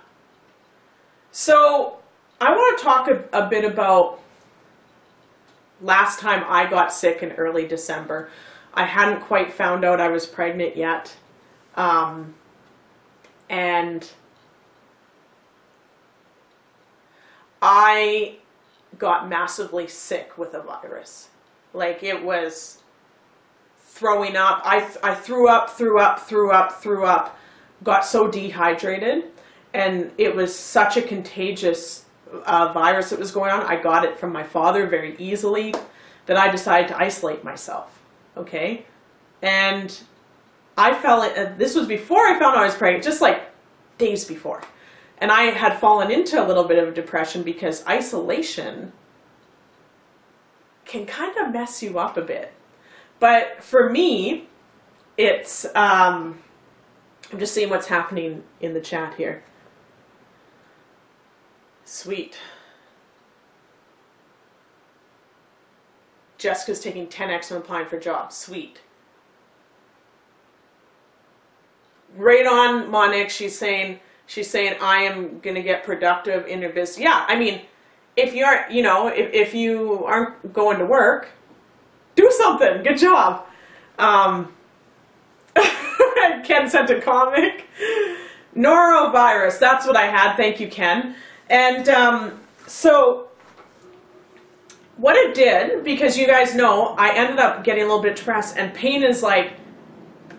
So 1.30 1.98
I 2.40 2.52
want 2.52 2.78
to 2.78 2.84
talk 2.84 3.08
a, 3.08 3.24
a 3.32 3.48
bit 3.48 3.64
about 3.64 4.20
last 5.82 6.20
time 6.20 6.44
I 6.48 6.68
got 6.68 6.92
sick 6.92 7.22
in 7.22 7.32
early 7.32 7.66
December. 7.66 8.30
I 8.72 8.84
hadn't 8.84 9.20
quite 9.20 9.52
found 9.52 9.84
out 9.84 10.00
I 10.00 10.08
was 10.08 10.26
pregnant 10.26 10.76
yet. 10.76 11.14
Um, 11.74 12.34
and 13.50 14.08
I 17.60 18.36
got 18.98 19.28
massively 19.28 19.88
sick 19.88 20.38
with 20.38 20.54
a 20.54 20.60
virus. 20.60 21.28
Like 21.74 22.02
it 22.02 22.24
was 22.24 22.82
throwing 23.78 24.36
up. 24.36 24.62
I, 24.64 24.88
I 25.02 25.14
threw 25.14 25.48
up, 25.48 25.70
threw 25.70 25.98
up, 25.98 26.20
threw 26.20 26.50
up, 26.50 26.82
threw 26.82 27.04
up, 27.04 27.38
got 27.82 28.04
so 28.04 28.28
dehydrated. 28.28 29.24
And 29.74 30.12
it 30.18 30.34
was 30.34 30.54
such 30.54 30.96
a 30.96 31.02
contagious 31.02 32.04
uh, 32.44 32.72
virus 32.72 33.10
that 33.10 33.18
was 33.18 33.30
going 33.30 33.50
on. 33.50 33.62
I 33.62 33.80
got 33.80 34.04
it 34.04 34.18
from 34.18 34.32
my 34.32 34.42
father 34.42 34.86
very 34.86 35.16
easily 35.18 35.74
that 36.26 36.36
I 36.36 36.50
decided 36.50 36.88
to 36.88 36.98
isolate 36.98 37.44
myself. 37.44 37.98
Okay? 38.36 38.86
And 39.40 39.98
I 40.76 40.94
fell 40.94 41.22
in, 41.22 41.36
uh, 41.36 41.54
this 41.58 41.74
was 41.74 41.86
before 41.86 42.26
I 42.26 42.38
found 42.38 42.56
out 42.56 42.62
I 42.62 42.66
was 42.66 42.74
pregnant, 42.74 43.04
just 43.04 43.20
like 43.20 43.42
days 43.98 44.24
before. 44.24 44.62
And 45.18 45.30
I 45.30 45.44
had 45.44 45.78
fallen 45.78 46.10
into 46.10 46.42
a 46.42 46.46
little 46.46 46.64
bit 46.64 46.82
of 46.82 46.94
depression 46.94 47.42
because 47.42 47.86
isolation 47.86 48.92
can 50.84 51.06
kind 51.06 51.36
of 51.38 51.52
mess 51.52 51.82
you 51.82 51.98
up 51.98 52.16
a 52.16 52.22
bit. 52.22 52.52
But 53.20 53.62
for 53.62 53.88
me, 53.88 54.48
it's, 55.16 55.64
um, 55.76 56.40
I'm 57.32 57.38
just 57.38 57.54
seeing 57.54 57.70
what's 57.70 57.86
happening 57.86 58.42
in 58.60 58.74
the 58.74 58.80
chat 58.80 59.14
here. 59.14 59.44
Sweet. 61.92 62.38
Jessica's 66.38 66.80
taking 66.80 67.06
10x 67.06 67.50
and 67.50 67.60
applying 67.60 67.86
for 67.86 68.00
jobs. 68.00 68.34
Sweet. 68.34 68.80
Right 72.16 72.46
on, 72.46 72.90
Monique. 72.90 73.28
She's 73.28 73.58
saying 73.58 74.00
she's 74.24 74.48
saying 74.48 74.76
I 74.80 75.02
am 75.02 75.40
gonna 75.40 75.60
get 75.60 75.84
productive 75.84 76.46
in 76.46 76.62
your 76.62 76.70
business. 76.70 76.98
Yeah, 76.98 77.26
I 77.28 77.36
mean, 77.36 77.60
if 78.16 78.34
you 78.34 78.46
aren't, 78.46 78.72
you 78.72 78.82
know 78.82 79.08
if 79.08 79.30
if 79.34 79.52
you 79.52 80.02
aren't 80.06 80.50
going 80.54 80.78
to 80.78 80.86
work, 80.86 81.28
do 82.16 82.30
something. 82.38 82.82
Good 82.82 82.96
job. 82.96 83.44
Um, 83.98 84.54
Ken 86.42 86.70
sent 86.70 86.88
a 86.88 87.02
comic. 87.02 87.66
Norovirus. 88.56 89.58
That's 89.58 89.86
what 89.86 89.96
I 89.96 90.06
had. 90.06 90.36
Thank 90.36 90.58
you, 90.58 90.68
Ken. 90.68 91.16
And 91.52 91.86
um, 91.90 92.40
so 92.66 93.28
what 94.96 95.16
it 95.16 95.34
did, 95.34 95.84
because 95.84 96.16
you 96.16 96.26
guys 96.26 96.54
know, 96.54 96.94
I 96.96 97.14
ended 97.14 97.38
up 97.38 97.62
getting 97.62 97.82
a 97.82 97.86
little 97.86 98.02
bit 98.02 98.16
depressed, 98.16 98.56
and 98.56 98.72
pain 98.72 99.02
is 99.02 99.22
like, 99.22 99.52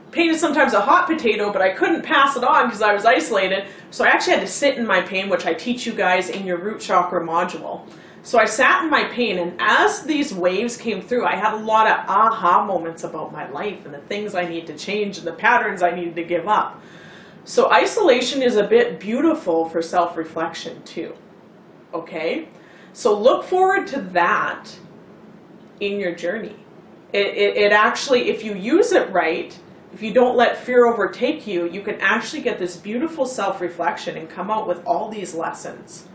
pain 0.09 0.31
is 0.31 0.39
sometimes 0.39 0.73
a 0.73 0.81
hot 0.81 1.05
potato, 1.05 1.53
but 1.53 1.61
I 1.61 1.69
couldn't 1.73 2.01
pass 2.01 2.35
it 2.35 2.43
on 2.43 2.65
because 2.65 2.81
I 2.81 2.93
was 2.93 3.05
isolated. 3.05 3.67
So 3.91 4.03
I 4.03 4.07
actually 4.07 4.33
had 4.33 4.41
to 4.41 4.47
sit 4.47 4.75
in 4.75 4.87
my 4.87 5.01
pain, 5.01 5.29
which 5.29 5.45
I 5.45 5.53
teach 5.53 5.85
you 5.85 5.93
guys 5.93 6.29
in 6.29 6.47
your 6.47 6.57
root 6.57 6.81
chakra 6.81 7.21
module. 7.21 7.87
So 8.23 8.39
I 8.39 8.45
sat 8.45 8.83
in 8.83 8.89
my 8.89 9.03
pain, 9.03 9.37
and 9.37 9.53
as 9.59 10.03
these 10.03 10.33
waves 10.33 10.77
came 10.77 10.99
through, 10.99 11.25
I 11.25 11.35
had 11.35 11.53
a 11.53 11.57
lot 11.57 11.85
of 11.85 12.09
aha 12.09 12.65
moments 12.65 13.03
about 13.03 13.31
my 13.31 13.47
life 13.51 13.85
and 13.85 13.93
the 13.93 13.99
things 13.99 14.33
I 14.33 14.45
need 14.47 14.65
to 14.65 14.75
change 14.75 15.19
and 15.19 15.27
the 15.27 15.33
patterns 15.33 15.83
I 15.83 15.93
needed 15.93 16.15
to 16.15 16.23
give 16.23 16.47
up. 16.47 16.81
So 17.45 17.71
isolation 17.71 18.41
is 18.41 18.55
a 18.55 18.63
bit 18.63 18.99
beautiful 18.99 19.67
for 19.67 19.81
self-reflection 19.81 20.83
too. 20.83 21.15
Okay? 21.93 22.47
So 22.93 23.17
look 23.17 23.43
forward 23.43 23.87
to 23.87 24.01
that 24.01 24.77
in 25.79 25.99
your 25.99 26.15
journey. 26.15 26.55
It, 27.11 27.27
it, 27.27 27.57
it, 27.57 27.71
actually, 27.71 28.29
if 28.29 28.43
you 28.43 28.55
use 28.55 28.91
it 28.91 29.11
right, 29.11 29.57
if 29.93 30.01
you 30.01 30.13
don't 30.13 30.35
let 30.35 30.57
fear 30.57 30.87
overtake 30.87 31.45
you, 31.45 31.69
you 31.69 31.81
can 31.81 31.99
actually 32.01 32.41
get 32.41 32.57
this 32.57 32.75
beautiful 32.77 33.25
self-reflection 33.25 34.17
and 34.17 34.27
come 34.29 34.49
out 34.49 34.67
with 34.67 34.83
all 34.85 35.09
these 35.09 35.35
lessons 35.35 36.07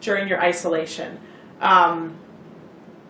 during 0.00 0.28
your 0.28 0.40
isolation. 0.40 1.18
Um, 1.60 2.16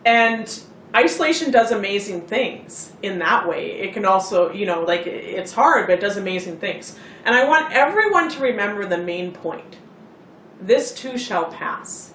and 0.05 0.59
isolation 0.95 1.51
does 1.51 1.71
amazing 1.71 2.21
things 2.21 2.93
in 3.01 3.19
that 3.19 3.47
way. 3.47 3.71
It 3.71 3.93
can 3.93 4.05
also, 4.05 4.51
you 4.51 4.65
know, 4.65 4.81
like 4.83 5.05
it's 5.05 5.51
hard, 5.51 5.87
but 5.87 5.93
it 5.93 6.01
does 6.01 6.17
amazing 6.17 6.57
things. 6.57 6.97
And 7.25 7.35
I 7.35 7.45
want 7.47 7.73
everyone 7.73 8.29
to 8.29 8.41
remember 8.41 8.85
the 8.85 8.97
main 8.97 9.31
point. 9.31 9.77
This 10.61 10.93
too 10.93 11.17
shall 11.17 11.51
pass. 11.51 12.13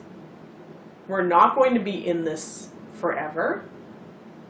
We're 1.06 1.26
not 1.26 1.54
going 1.54 1.74
to 1.74 1.80
be 1.80 2.06
in 2.06 2.24
this 2.24 2.68
forever. 2.94 3.64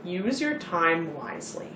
Use 0.04 0.40
your 0.40 0.58
time 0.58 1.14
wisely. 1.14 1.68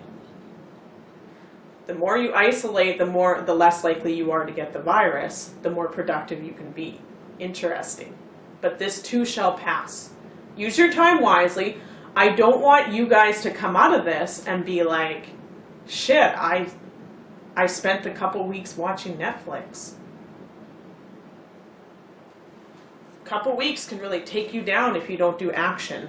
The 1.87 1.95
more 1.95 2.17
you 2.17 2.33
isolate, 2.35 2.99
the 2.99 3.07
more 3.07 3.43
the 3.43 3.55
less 3.55 3.85
likely 3.85 4.15
you 4.15 4.31
are 4.31 4.47
to 4.47 4.53
get 4.53 4.73
the 4.73 4.79
virus, 4.79 5.55
the 5.63 5.71
more 5.71 5.89
productive 5.89 6.43
you 6.43 6.53
can 6.53 6.71
be. 6.71 7.01
Interesting. 7.39 8.15
But 8.61 8.79
this 8.79 9.03
too 9.03 9.25
shall 9.25 9.59
pass. 9.59 10.11
Use 10.57 10.79
your 10.79 10.93
time 10.93 11.21
wisely. 11.21 11.79
I 12.17 12.31
don't 12.31 12.61
want 12.61 12.93
you 12.93 13.07
guys 13.07 13.43
to 13.43 13.51
come 13.51 13.77
out 13.77 13.93
of 13.93 14.05
this 14.05 14.47
and 14.47 14.65
be 14.65 14.83
like, 14.83 15.29
shit, 15.87 16.33
I 16.37 16.69
I 17.57 17.67
spent 17.67 18.07
a 18.07 18.11
couple 18.11 18.47
weeks 18.47 18.77
watching 18.77 19.17
Netflix. 19.17 19.93
A 23.23 23.27
couple 23.27 23.57
weeks 23.57 23.87
can 23.87 23.99
really 23.99 24.21
take 24.21 24.53
you 24.53 24.63
down 24.63 24.97
if 24.97 25.09
you 25.09 25.17
don't 25.17 25.39
do 25.39 25.51
action. 25.53 26.09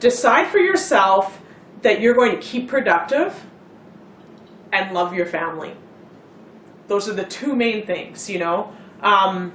Decide 0.00 0.48
for 0.48 0.58
yourself 0.58 1.40
that 1.82 2.00
you're 2.00 2.14
going 2.14 2.32
to 2.32 2.40
keep 2.40 2.68
productive 2.68 3.44
and 4.72 4.92
love 4.92 5.14
your 5.14 5.26
family. 5.26 5.76
Those 6.88 7.08
are 7.08 7.12
the 7.12 7.24
two 7.24 7.54
main 7.54 7.86
things, 7.86 8.28
you 8.28 8.38
know. 8.38 8.72
Um, 9.02 9.52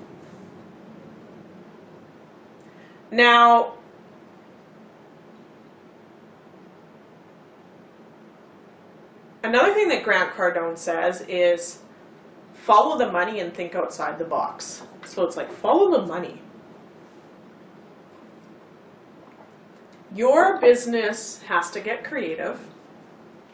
now, 3.11 3.73
Another 9.47 9.73
thing 9.73 9.87
that 9.87 10.03
Grant 10.03 10.33
Cardone 10.33 10.77
says 10.77 11.21
is 11.21 11.79
follow 12.53 12.97
the 12.97 13.09
money 13.09 13.39
and 13.39 13.53
think 13.53 13.75
outside 13.75 14.19
the 14.19 14.25
box. 14.25 14.83
So 15.05 15.23
it's 15.23 15.37
like 15.37 15.49
follow 15.49 16.01
the 16.01 16.05
money. 16.05 16.41
Your 20.13 20.59
business 20.59 21.41
has 21.43 21.71
to 21.71 21.79
get 21.79 22.03
creative 22.03 22.59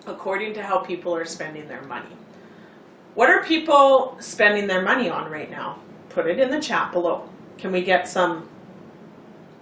according 0.08 0.56
to 0.56 0.64
how 0.64 0.80
people 0.80 1.14
are 1.14 1.26
spending 1.26 1.68
their 1.68 1.84
money. 1.84 2.18
What 3.14 3.30
are 3.30 3.44
people 3.44 4.18
spending 4.20 4.66
their 4.66 4.82
money 4.82 5.12
on 5.12 5.30
right 5.30 5.52
now? 5.52 5.78
Put 6.10 6.26
it 6.26 6.40
in 6.40 6.50
the 6.50 6.60
chat 6.60 6.92
below. 6.92 7.30
Can 7.60 7.72
we 7.72 7.84
get 7.84 8.08
some 8.08 8.50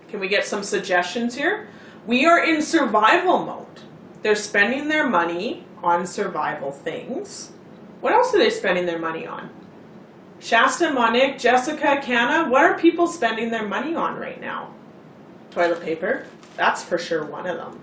can 0.07 0.21
we 0.21 0.29
get 0.29 0.45
some 0.45 0.63
suggestions 0.63 1.35
here? 1.35 1.67
We 2.07 2.25
are 2.25 2.41
in 2.41 2.61
survival 2.61 3.45
mode. 3.45 3.81
They're 4.21 4.35
spending 4.35 4.87
their 4.87 5.09
money 5.09 5.65
on 5.83 6.05
survival 6.05 6.71
things. 6.71 7.51
What 8.01 8.13
else 8.13 8.33
are 8.33 8.37
they 8.37 8.49
spending 8.49 8.85
their 8.85 8.99
money 8.99 9.25
on? 9.25 9.49
Shasta, 10.39 10.91
Monique, 10.91 11.37
Jessica, 11.37 11.99
Canna, 12.01 12.49
what 12.49 12.63
are 12.63 12.77
people 12.77 13.05
spending 13.05 13.51
their 13.51 13.67
money 13.67 13.93
on 13.93 14.17
right 14.17 14.41
now? 14.41 14.73
Toilet 15.51 15.81
paper, 15.81 16.25
that's 16.55 16.83
for 16.83 16.97
sure 16.97 17.23
one 17.23 17.45
of 17.45 17.57
them. 17.57 17.79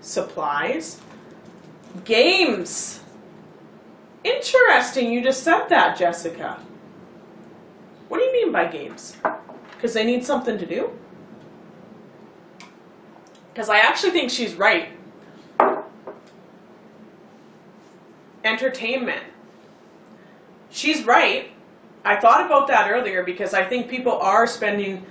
Supplies. 0.00 1.00
Games. 2.04 3.00
Interesting, 4.24 5.12
you 5.12 5.22
just 5.22 5.42
said 5.42 5.68
that, 5.68 5.96
Jessica. 5.96 6.58
What 8.08 8.18
do 8.18 8.24
you 8.24 8.32
mean 8.32 8.52
by 8.52 8.66
games? 8.66 9.16
Because 9.76 9.94
they 9.94 10.04
need 10.04 10.24
something 10.24 10.58
to 10.58 10.66
do? 10.66 10.90
Because 13.52 13.68
I 13.68 13.78
actually 13.78 14.10
think 14.10 14.30
she's 14.30 14.54
right. 14.54 14.88
Entertainment. 18.50 19.24
She's 20.70 21.04
right. 21.04 21.50
I 22.04 22.16
thought 22.16 22.44
about 22.46 22.66
that 22.68 22.90
earlier 22.90 23.22
because 23.22 23.54
I 23.54 23.64
think 23.64 23.88
people 23.88 24.12
are 24.12 24.46
spending 24.46 25.04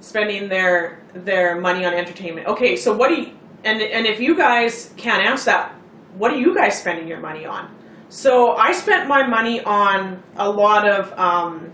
spending 0.00 0.48
their 0.48 1.02
their 1.12 1.60
money 1.60 1.84
on 1.84 1.92
entertainment. 1.92 2.46
Okay, 2.46 2.76
so 2.76 2.94
what 2.94 3.08
do 3.08 3.14
you 3.14 3.32
and 3.64 3.80
and 3.80 4.06
if 4.06 4.20
you 4.20 4.36
guys 4.36 4.94
can't 4.96 5.22
answer 5.22 5.46
that, 5.46 5.72
what 6.16 6.32
are 6.32 6.38
you 6.38 6.54
guys 6.54 6.78
spending 6.78 7.06
your 7.08 7.20
money 7.20 7.44
on? 7.44 7.74
So 8.08 8.52
I 8.52 8.72
spent 8.72 9.08
my 9.08 9.26
money 9.26 9.62
on 9.62 10.22
a 10.36 10.48
lot 10.48 10.88
of 10.88 11.12
um, 11.18 11.72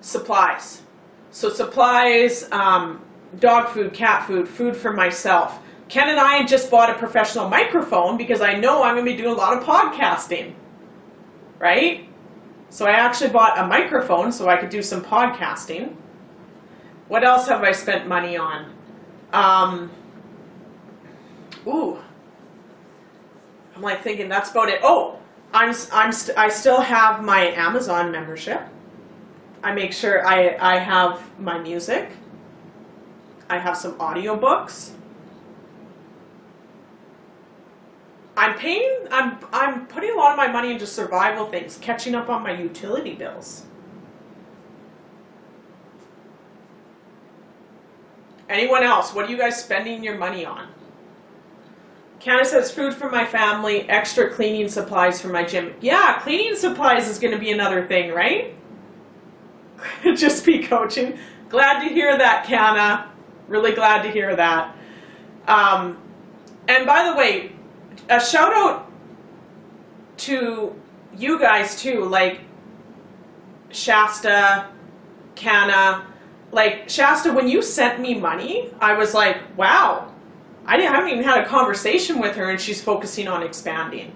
supplies. 0.00 0.82
So 1.30 1.48
supplies, 1.48 2.50
um, 2.50 3.00
dog 3.38 3.68
food, 3.68 3.92
cat 3.92 4.26
food, 4.26 4.48
food 4.48 4.76
for 4.76 4.92
myself. 4.92 5.60
Ken 5.88 6.08
and 6.08 6.18
I 6.18 6.44
just 6.44 6.70
bought 6.70 6.90
a 6.90 6.94
professional 6.94 7.48
microphone 7.48 8.16
because 8.16 8.40
I 8.40 8.54
know 8.54 8.82
I'm 8.82 8.94
going 8.94 9.06
to 9.06 9.12
be 9.12 9.16
doing 9.16 9.34
a 9.34 9.36
lot 9.36 9.56
of 9.56 9.64
podcasting. 9.64 10.54
Right? 11.58 12.08
So 12.70 12.86
I 12.86 12.92
actually 12.92 13.30
bought 13.30 13.58
a 13.58 13.66
microphone 13.66 14.32
so 14.32 14.48
I 14.48 14.56
could 14.56 14.70
do 14.70 14.82
some 14.82 15.02
podcasting. 15.02 15.94
What 17.08 17.24
else 17.24 17.46
have 17.48 17.62
I 17.62 17.72
spent 17.72 18.08
money 18.08 18.36
on? 18.36 18.74
Um, 19.32 19.90
ooh. 21.66 21.98
I'm 23.74 23.82
like 23.82 24.02
thinking 24.02 24.28
that's 24.28 24.50
about 24.50 24.68
it. 24.68 24.80
Oh, 24.82 25.18
I'm 25.52 25.74
I'm 25.92 26.12
st- 26.12 26.36
I 26.36 26.48
still 26.48 26.80
have 26.80 27.22
my 27.22 27.46
Amazon 27.52 28.10
membership. 28.10 28.62
I 29.62 29.72
make 29.72 29.92
sure 29.92 30.26
I 30.26 30.56
I 30.58 30.78
have 30.78 31.38
my 31.38 31.58
music. 31.58 32.10
I 33.48 33.58
have 33.58 33.76
some 33.76 33.92
audiobooks. 33.98 34.92
I'm 38.46 38.56
paying 38.56 39.08
I'm 39.10 39.38
I'm 39.52 39.86
putting 39.88 40.12
a 40.12 40.14
lot 40.14 40.30
of 40.30 40.36
my 40.36 40.46
money 40.46 40.70
into 40.70 40.86
survival 40.86 41.46
things, 41.46 41.78
catching 41.78 42.14
up 42.14 42.28
on 42.28 42.44
my 42.44 42.52
utility 42.52 43.14
bills. 43.14 43.66
Anyone 48.48 48.84
else? 48.84 49.12
What 49.12 49.26
are 49.26 49.30
you 49.32 49.36
guys 49.36 49.60
spending 49.60 50.04
your 50.04 50.16
money 50.16 50.44
on? 50.44 50.68
Candace 52.20 52.52
says 52.52 52.70
food 52.70 52.94
for 52.94 53.10
my 53.10 53.26
family, 53.26 53.88
extra 53.88 54.30
cleaning 54.32 54.68
supplies 54.68 55.20
for 55.20 55.28
my 55.28 55.42
gym. 55.42 55.74
Yeah, 55.80 56.20
cleaning 56.20 56.54
supplies 56.54 57.08
is 57.08 57.18
going 57.18 57.32
to 57.32 57.40
be 57.40 57.50
another 57.50 57.84
thing, 57.84 58.12
right? 58.12 58.54
Just 60.04 60.46
be 60.46 60.62
coaching. 60.62 61.18
Glad 61.48 61.80
to 61.80 61.92
hear 61.92 62.16
that, 62.16 62.46
Canna. 62.46 63.10
Really 63.48 63.72
glad 63.72 64.02
to 64.02 64.10
hear 64.10 64.36
that. 64.36 64.76
Um, 65.48 65.98
and 66.68 66.86
by 66.86 67.10
the 67.10 67.16
way, 67.16 67.55
a 68.08 68.20
shout 68.20 68.52
out 68.52 68.90
to 70.18 70.74
you 71.16 71.38
guys 71.38 71.80
too, 71.80 72.04
like 72.04 72.40
Shasta, 73.70 74.68
Canna. 75.34 76.06
Like 76.52 76.88
Shasta, 76.88 77.32
when 77.32 77.48
you 77.48 77.60
sent 77.60 78.00
me 78.00 78.14
money, 78.14 78.70
I 78.80 78.94
was 78.94 79.14
like, 79.14 79.36
wow, 79.58 80.12
I, 80.64 80.76
didn't, 80.76 80.92
I 80.92 80.96
haven't 80.96 81.10
even 81.10 81.24
had 81.24 81.44
a 81.44 81.46
conversation 81.46 82.18
with 82.18 82.36
her, 82.36 82.50
and 82.50 82.60
she's 82.60 82.82
focusing 82.82 83.28
on 83.28 83.42
expanding. 83.42 84.14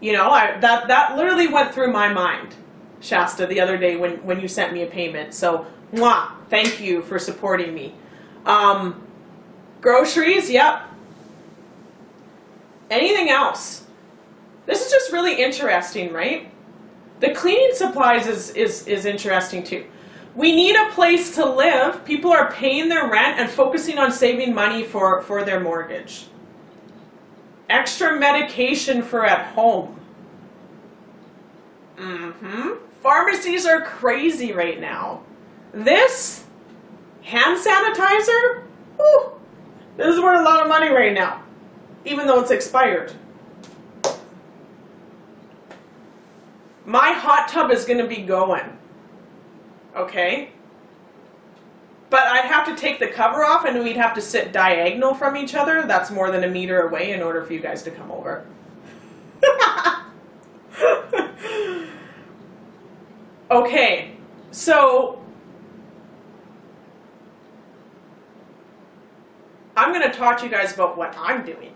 You 0.00 0.12
know, 0.12 0.30
I, 0.30 0.58
that 0.60 0.88
that 0.88 1.16
literally 1.16 1.48
went 1.48 1.72
through 1.72 1.92
my 1.92 2.12
mind, 2.12 2.54
Shasta, 3.00 3.46
the 3.46 3.60
other 3.60 3.78
day 3.78 3.96
when 3.96 4.16
when 4.24 4.40
you 4.40 4.48
sent 4.48 4.72
me 4.72 4.82
a 4.82 4.86
payment. 4.86 5.32
So, 5.32 5.66
mwah, 5.92 6.32
thank 6.50 6.80
you 6.80 7.02
for 7.02 7.18
supporting 7.18 7.72
me. 7.72 7.94
Um, 8.44 9.02
groceries, 9.80 10.50
yep. 10.50 10.82
Anything 12.90 13.30
else? 13.30 13.86
This 14.66 14.84
is 14.84 14.90
just 14.90 15.12
really 15.12 15.42
interesting, 15.42 16.12
right? 16.12 16.50
The 17.20 17.32
cleaning 17.34 17.70
supplies 17.74 18.26
is, 18.26 18.50
is, 18.50 18.86
is 18.86 19.04
interesting 19.04 19.64
too. 19.64 19.86
We 20.34 20.54
need 20.54 20.76
a 20.76 20.90
place 20.90 21.34
to 21.36 21.46
live. 21.46 22.04
People 22.04 22.30
are 22.30 22.52
paying 22.52 22.88
their 22.88 23.08
rent 23.08 23.40
and 23.40 23.48
focusing 23.48 23.98
on 23.98 24.12
saving 24.12 24.54
money 24.54 24.84
for, 24.84 25.22
for 25.22 25.44
their 25.44 25.60
mortgage. 25.60 26.26
Extra 27.70 28.18
medication 28.18 29.02
for 29.02 29.24
at 29.24 29.46
home. 29.54 29.98
Mm-hmm. 31.96 32.72
Pharmacies 33.02 33.64
are 33.64 33.80
crazy 33.80 34.52
right 34.52 34.78
now. 34.78 35.22
This 35.72 36.44
hand 37.22 37.58
sanitizer, 37.58 38.64
whew, 38.96 39.32
this 39.96 40.14
is 40.14 40.20
worth 40.20 40.40
a 40.40 40.42
lot 40.42 40.62
of 40.62 40.68
money 40.68 40.90
right 40.90 41.14
now, 41.14 41.42
even 42.06 42.26
though 42.26 42.40
it's 42.40 42.50
expired. 42.50 43.12
My 46.84 47.12
hot 47.12 47.48
tub 47.48 47.70
is 47.70 47.84
going 47.84 47.98
to 47.98 48.06
be 48.06 48.22
going 48.22 48.76
okay? 49.96 50.50
But 52.10 52.22
I'd 52.24 52.44
have 52.44 52.66
to 52.66 52.76
take 52.76 53.00
the 53.00 53.08
cover 53.08 53.44
off 53.44 53.64
and 53.64 53.82
we'd 53.82 53.96
have 53.96 54.14
to 54.14 54.20
sit 54.20 54.52
diagonal 54.52 55.14
from 55.14 55.36
each 55.36 55.54
other. 55.56 55.84
That's 55.86 56.10
more 56.10 56.30
than 56.30 56.44
a 56.44 56.48
meter 56.48 56.82
away 56.82 57.12
in 57.12 57.22
order 57.22 57.42
for 57.42 57.52
you 57.52 57.60
guys 57.60 57.82
to 57.84 57.90
come 57.90 58.12
over. 58.12 58.46
okay, 63.50 64.12
so 64.52 65.20
I'm 69.76 69.92
going 69.92 70.08
to 70.08 70.16
talk 70.16 70.38
to 70.38 70.44
you 70.44 70.50
guys 70.50 70.72
about 70.74 70.96
what 70.96 71.16
I'm 71.18 71.44
doing. 71.44 71.72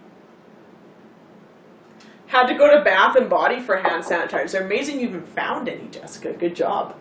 Had 2.31 2.47
to 2.47 2.55
go 2.55 2.71
to 2.71 2.85
Bath 2.85 3.17
and 3.17 3.29
Body 3.29 3.59
for 3.59 3.79
hand 3.79 4.05
sanitizer. 4.05 4.65
Amazing 4.65 5.01
you 5.01 5.09
even 5.09 5.23
found 5.23 5.69
any, 5.69 5.89
Jessica. 5.89 6.33
Good 6.33 6.55
job. 6.55 6.95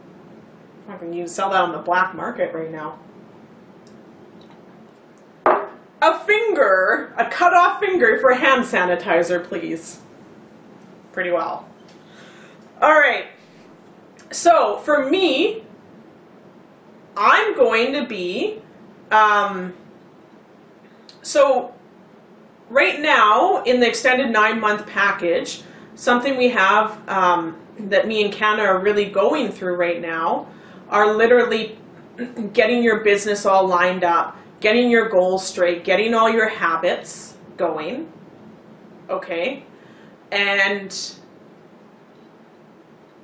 I 0.87 0.97
can 0.97 1.27
sell 1.27 1.51
that 1.51 1.61
on 1.61 1.71
the 1.71 1.77
black 1.77 2.15
market 2.15 2.51
right 2.51 2.71
now. 2.71 2.97
A 6.01 6.19
finger, 6.25 7.13
a 7.15 7.25
cut 7.29 7.53
off 7.53 7.79
finger 7.79 8.17
for 8.19 8.33
hand 8.33 8.63
sanitizer, 8.63 9.43
please. 9.43 10.01
Pretty 11.11 11.29
well. 11.29 11.69
All 12.81 12.99
right. 12.99 13.27
So 14.31 14.79
for 14.79 15.07
me, 15.07 15.63
I'm 17.15 17.55
going 17.55 17.93
to 17.93 18.07
be, 18.07 18.63
um, 19.11 19.75
so 21.21 21.75
right 22.69 22.99
now 22.99 23.63
in 23.63 23.79
the 23.79 23.88
extended 23.88 24.29
nine 24.29 24.60
month 24.60 24.88
package, 24.88 25.63
something 25.95 26.38
we 26.38 26.49
have 26.49 26.97
um, 27.10 27.60
that 27.79 28.08
me 28.08 28.23
and 28.23 28.34
Canna 28.34 28.63
are 28.63 28.82
really 28.82 29.05
going 29.05 29.51
through 29.51 29.75
right 29.75 30.01
now 30.01 30.47
are 30.89 31.15
literally 31.15 31.77
getting 32.53 32.84
your 32.84 33.03
business 33.03 33.45
all 33.45 33.67
lined 33.67 34.03
up, 34.03 34.38
getting 34.60 34.89
your 34.89 35.10
goals 35.10 35.45
straight, 35.45 35.84
getting 35.84 36.13
all 36.13 36.29
your 36.29 36.49
habits 36.49 37.38
going. 37.58 38.12
Okay? 39.10 39.63
And 40.32 40.95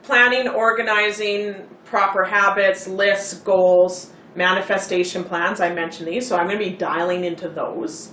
planning, 0.03 0.47
organizing 0.47 1.67
proper 1.85 2.23
habits, 2.23 2.87
lists, 2.87 3.35
goals, 3.39 4.11
manifestation 4.35 5.23
plans. 5.23 5.61
I 5.61 5.73
mentioned 5.73 6.07
these, 6.07 6.27
so 6.27 6.37
I'm 6.37 6.47
going 6.47 6.59
to 6.59 6.65
be 6.65 6.75
dialing 6.75 7.23
into 7.23 7.47
those. 7.47 8.11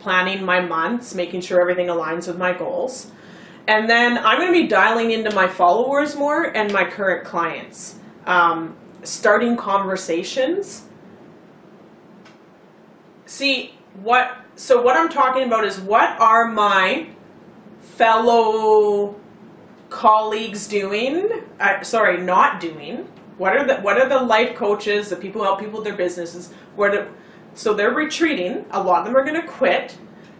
Planning 0.00 0.44
my 0.44 0.60
months, 0.60 1.14
making 1.14 1.42
sure 1.42 1.60
everything 1.60 1.86
aligns 1.86 2.26
with 2.26 2.38
my 2.38 2.52
goals. 2.52 3.12
And 3.66 3.88
then 3.88 4.18
I'm 4.18 4.38
going 4.38 4.52
to 4.52 4.60
be 4.60 4.66
dialing 4.66 5.10
into 5.10 5.34
my 5.34 5.46
followers 5.46 6.16
more 6.16 6.44
and 6.44 6.72
my 6.72 6.84
current 6.84 7.24
clients. 7.26 7.98
Um, 8.26 8.76
starting 9.02 9.56
conversations. 9.56 10.86
See, 13.26 13.74
what 14.02 14.36
so 14.56 14.82
what 14.82 14.96
I'm 14.96 15.08
talking 15.08 15.44
about 15.44 15.64
is 15.64 15.80
what 15.80 16.20
are 16.20 16.46
my 16.46 17.08
fellow 17.80 19.18
colleagues 19.88 20.66
doing? 20.66 21.30
Uh, 21.58 21.82
sorry, 21.82 22.22
not 22.22 22.60
doing. 22.60 23.08
What 23.38 23.56
are 23.56 23.66
the 23.66 23.76
what 23.76 23.98
are 23.98 24.08
the 24.08 24.20
life 24.20 24.54
coaches, 24.54 25.10
the 25.10 25.16
people 25.16 25.40
who 25.40 25.46
help 25.46 25.60
people 25.60 25.78
with 25.78 25.84
their 25.84 25.96
businesses? 25.96 26.52
Where 26.76 26.90
do, 26.90 27.08
so 27.54 27.74
they're 27.74 27.94
retreating. 27.94 28.64
A 28.70 28.82
lot 28.82 29.00
of 29.00 29.06
them 29.06 29.16
are 29.16 29.24
going 29.24 29.40
to 29.40 29.46
quit, 29.46 29.96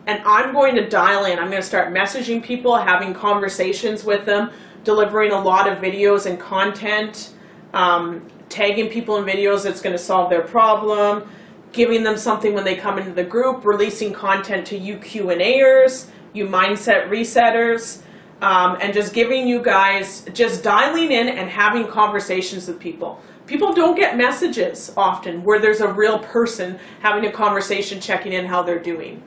and 0.06 0.22
I'm 0.24 0.52
going 0.52 0.74
to 0.76 0.88
dial 0.88 1.24
in. 1.24 1.38
I'm 1.38 1.50
going 1.50 1.62
to 1.62 1.66
start 1.66 1.92
messaging 1.92 2.42
people, 2.42 2.76
having 2.76 3.14
conversations 3.14 4.04
with 4.04 4.26
them, 4.26 4.50
delivering 4.84 5.32
a 5.32 5.40
lot 5.40 5.68
of 5.68 5.78
videos 5.78 6.26
and 6.26 6.38
content, 6.38 7.34
um, 7.74 8.26
tagging 8.48 8.88
people 8.88 9.16
in 9.16 9.24
videos 9.24 9.62
that's 9.62 9.80
going 9.80 9.96
to 9.96 10.02
solve 10.02 10.30
their 10.30 10.42
problem 10.42 11.28
giving 11.72 12.02
them 12.02 12.16
something 12.16 12.54
when 12.54 12.64
they 12.64 12.74
come 12.74 12.98
into 12.98 13.12
the 13.12 13.24
group, 13.24 13.64
releasing 13.64 14.12
content 14.12 14.66
to 14.66 14.78
you 14.78 14.96
Q&A'ers, 14.96 16.08
you 16.32 16.46
mindset 16.46 17.08
resetters, 17.08 18.02
um, 18.42 18.78
and 18.80 18.94
just 18.94 19.12
giving 19.12 19.46
you 19.46 19.62
guys, 19.62 20.26
just 20.32 20.62
dialing 20.62 21.12
in 21.12 21.28
and 21.28 21.48
having 21.48 21.86
conversations 21.86 22.66
with 22.66 22.80
people. 22.80 23.20
People 23.50 23.74
don't 23.74 23.96
get 23.96 24.16
messages 24.16 24.92
often 24.96 25.42
where 25.42 25.58
there's 25.58 25.80
a 25.80 25.92
real 25.92 26.20
person 26.20 26.78
having 27.00 27.26
a 27.26 27.32
conversation, 27.32 28.00
checking 28.00 28.32
in 28.32 28.46
how 28.46 28.62
they're 28.62 28.78
doing. 28.78 29.24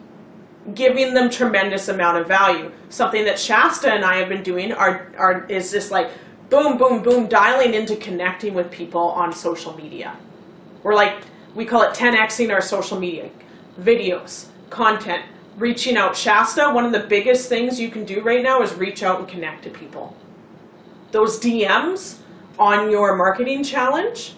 Giving 0.73 1.13
them 1.13 1.29
tremendous 1.29 1.89
amount 1.89 2.19
of 2.19 2.25
value. 2.25 2.71
Something 2.87 3.25
that 3.25 3.37
Shasta 3.37 3.91
and 3.91 4.05
I 4.05 4.15
have 4.15 4.29
been 4.29 4.41
doing 4.41 4.71
are, 4.71 5.11
are 5.17 5.45
is 5.47 5.71
just 5.71 5.91
like 5.91 6.09
boom, 6.49 6.77
boom, 6.77 7.03
boom, 7.03 7.27
dialing 7.27 7.73
into 7.73 7.97
connecting 7.97 8.53
with 8.53 8.71
people 8.71 9.01
on 9.01 9.33
social 9.33 9.75
media. 9.75 10.15
We're 10.83 10.95
like 10.95 11.25
we 11.53 11.65
call 11.65 11.81
it 11.81 11.93
10xing 11.93 12.49
our 12.49 12.61
social 12.61 12.97
media 12.97 13.29
videos, 13.77 14.45
content, 14.69 15.25
reaching 15.57 15.97
out. 15.97 16.15
Shasta, 16.15 16.69
one 16.69 16.85
of 16.85 16.93
the 16.93 17.07
biggest 17.09 17.49
things 17.49 17.77
you 17.77 17.89
can 17.89 18.05
do 18.05 18.21
right 18.21 18.41
now 18.41 18.61
is 18.61 18.73
reach 18.75 19.03
out 19.03 19.19
and 19.19 19.27
connect 19.27 19.65
to 19.65 19.69
people. 19.69 20.15
Those 21.11 21.41
DMs 21.41 22.19
on 22.59 22.91
your 22.91 23.15
marketing 23.15 23.63
challenge, 23.63 24.35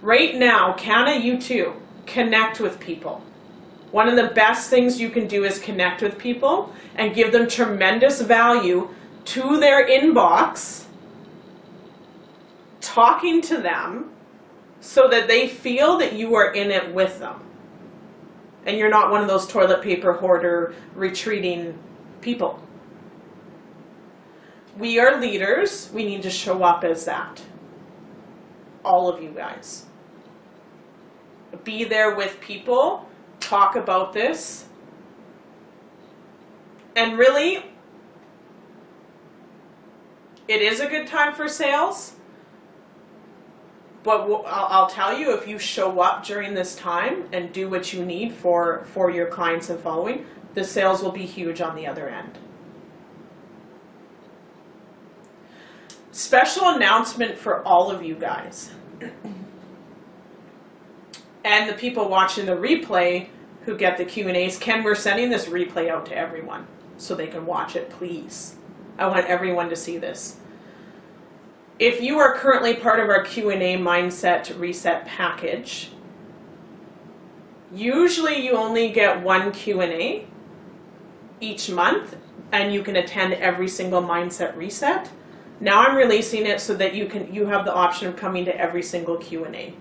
right 0.00 0.36
now, 0.36 0.72
Canna, 0.74 1.16
you 1.16 1.40
too, 1.40 1.74
connect 2.06 2.60
with 2.60 2.78
people. 2.80 3.22
One 3.90 4.08
of 4.08 4.16
the 4.16 4.34
best 4.34 4.70
things 4.70 5.00
you 5.00 5.10
can 5.10 5.26
do 5.26 5.44
is 5.44 5.58
connect 5.58 6.00
with 6.00 6.16
people 6.16 6.72
and 6.94 7.14
give 7.14 7.32
them 7.32 7.48
tremendous 7.48 8.20
value 8.20 8.88
to 9.26 9.60
their 9.60 9.86
inbox, 9.86 10.84
talking 12.80 13.42
to 13.42 13.58
them, 13.58 14.10
so 14.80 15.08
that 15.08 15.28
they 15.28 15.46
feel 15.46 15.98
that 15.98 16.14
you 16.14 16.34
are 16.34 16.52
in 16.52 16.70
it 16.70 16.92
with 16.92 17.18
them. 17.20 17.40
And 18.64 18.78
you're 18.78 18.90
not 18.90 19.10
one 19.10 19.22
of 19.22 19.28
those 19.28 19.46
toilet 19.46 19.82
paper 19.82 20.14
hoarder, 20.14 20.74
retreating 20.94 21.78
people. 22.20 22.62
We 24.78 24.98
are 24.98 25.20
leaders. 25.20 25.90
We 25.92 26.04
need 26.04 26.22
to 26.22 26.30
show 26.30 26.62
up 26.62 26.84
as 26.84 27.04
that. 27.04 27.42
All 28.84 29.08
of 29.08 29.22
you 29.22 29.30
guys. 29.30 29.86
Be 31.64 31.84
there 31.84 32.14
with 32.14 32.40
people. 32.40 33.08
Talk 33.40 33.76
about 33.76 34.12
this. 34.12 34.66
And 36.96 37.18
really, 37.18 37.64
it 40.48 40.62
is 40.62 40.80
a 40.80 40.86
good 40.86 41.06
time 41.06 41.34
for 41.34 41.48
sales 41.48 42.14
but 44.02 44.26
I'll 44.46 44.88
tell 44.88 45.16
you, 45.16 45.32
if 45.34 45.46
you 45.46 45.58
show 45.58 46.00
up 46.00 46.24
during 46.24 46.54
this 46.54 46.74
time 46.74 47.28
and 47.32 47.52
do 47.52 47.68
what 47.68 47.92
you 47.92 48.04
need 48.04 48.34
for, 48.34 48.84
for 48.86 49.10
your 49.10 49.26
clients 49.26 49.70
and 49.70 49.78
following, 49.78 50.26
the 50.54 50.64
sales 50.64 51.02
will 51.02 51.12
be 51.12 51.24
huge 51.24 51.60
on 51.60 51.76
the 51.76 51.86
other 51.86 52.08
end. 52.08 52.38
Special 56.12 56.68
announcement 56.68 57.38
for 57.38 57.66
all 57.66 57.90
of 57.90 58.02
you 58.02 58.14
guys. 58.14 58.70
and 61.42 61.68
the 61.68 61.72
people 61.72 62.06
watching 62.06 62.44
the 62.44 62.52
replay 62.52 63.28
who 63.64 63.78
get 63.78 63.96
the 63.96 64.04
Q&As, 64.04 64.58
Ken, 64.58 64.84
we're 64.84 64.94
sending 64.94 65.30
this 65.30 65.46
replay 65.46 65.88
out 65.88 66.04
to 66.06 66.14
everyone 66.16 66.66
so 66.98 67.14
they 67.14 67.26
can 67.26 67.46
watch 67.46 67.76
it, 67.76 67.88
please. 67.88 68.56
I 68.98 69.06
want 69.06 69.24
everyone 69.24 69.70
to 69.70 69.76
see 69.76 69.96
this. 69.96 70.36
If 71.78 72.02
you 72.02 72.18
are 72.18 72.34
currently 72.34 72.74
part 72.74 73.00
of 73.00 73.08
our 73.08 73.24
Q&A 73.24 73.78
Mindset 73.78 74.58
Reset 74.60 75.06
package, 75.06 75.92
usually 77.72 78.44
you 78.44 78.52
only 78.52 78.90
get 78.90 79.22
one 79.22 79.50
Q&A 79.50 80.26
each 81.40 81.70
month 81.70 82.16
and 82.52 82.74
you 82.74 82.82
can 82.82 82.96
attend 82.96 83.32
every 83.32 83.66
single 83.66 84.02
Mindset 84.02 84.54
Reset. 84.54 85.08
Now 85.62 85.86
I'm 85.86 85.96
releasing 85.96 86.44
it 86.44 86.60
so 86.60 86.74
that 86.74 86.94
you 86.94 87.06
can 87.06 87.32
you 87.32 87.46
have 87.46 87.64
the 87.64 87.72
option 87.72 88.08
of 88.08 88.16
coming 88.16 88.44
to 88.44 88.54
every 88.60 88.82
single 88.82 89.16
Q&A 89.16 89.74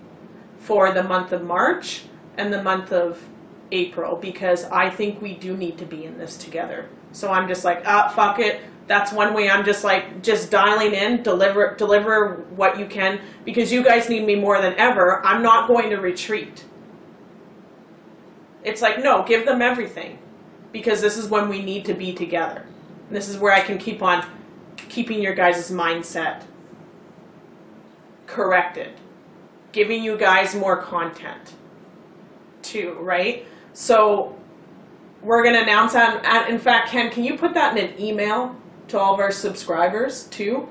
for 0.60 0.94
the 0.94 1.04
month 1.04 1.34
of 1.34 1.44
March 1.44 2.04
and 2.38 2.54
the 2.54 2.63
month 2.63 2.94
of 2.94 3.28
April 3.74 4.15
because 4.15 4.63
I 4.65 4.89
think 4.89 5.22
we 5.22 5.34
do 5.34 5.58
need 5.58 5.78
to 5.80 5.86
be 5.86 6.06
in 6.06 6.17
this 6.17 6.38
together. 6.38 6.88
So 7.12 7.32
I'm 7.32 7.48
just 7.48 7.65
like, 7.65 7.84
ah, 7.86 8.13
fuck 8.15 8.39
it 8.39 8.62
that's 8.91 9.13
one 9.13 9.34
way 9.34 9.50
I'm 9.50 9.63
just 9.63 9.84
like 9.86 10.22
just 10.22 10.52
dialing 10.52 10.94
in, 10.94 11.24
deliver 11.24 11.76
deliver 11.76 12.46
what 12.56 12.78
you 12.78 12.86
can 12.86 13.22
because 13.46 13.72
you 13.72 13.84
guys 13.84 14.10
need 14.10 14.26
me 14.26 14.36
more 14.36 14.62
than 14.62 14.74
ever. 14.74 15.26
I'm 15.26 15.41
not 15.41 15.67
going 15.67 15.89
to 15.91 15.98
retreat. 15.98 16.65
It's 18.63 18.82
like 18.82 19.02
no, 19.02 19.24
give 19.24 19.46
them 19.46 19.62
everything 19.62 20.20
because 20.72 21.00
this 21.00 21.17
is 21.17 21.30
when 21.30 21.48
we 21.48 21.62
need 21.62 21.86
to 21.86 21.94
be 21.94 22.13
together. 22.13 22.65
This 23.10 23.30
is 23.30 23.38
where 23.38 23.54
I 23.54 23.62
can 23.62 23.78
keep 23.78 24.02
on 24.02 24.26
keeping 24.91 25.21
your 25.21 25.34
guys' 25.34 25.71
mindset 25.71 26.43
corrected, 28.27 28.91
giving 29.71 30.04
you 30.04 30.17
guys 30.17 30.54
more 30.54 30.82
content 30.82 31.56
too, 32.62 32.97
right? 32.99 33.45
So 33.73 34.38
we're 35.21 35.43
going 35.43 35.56
to 35.56 35.62
announce 35.62 35.93
that. 35.93 36.49
In 36.49 36.60
fact, 36.60 36.89
Ken, 36.89 37.10
can 37.10 37.23
you 37.23 37.38
put 37.38 37.54
that 37.54 37.77
in 37.77 37.86
an 37.86 37.99
email 37.99 38.56
to 38.91 38.99
all 38.99 39.13
of 39.13 39.19
our 39.21 39.32
subscribers 39.32 40.25
too. 40.25 40.67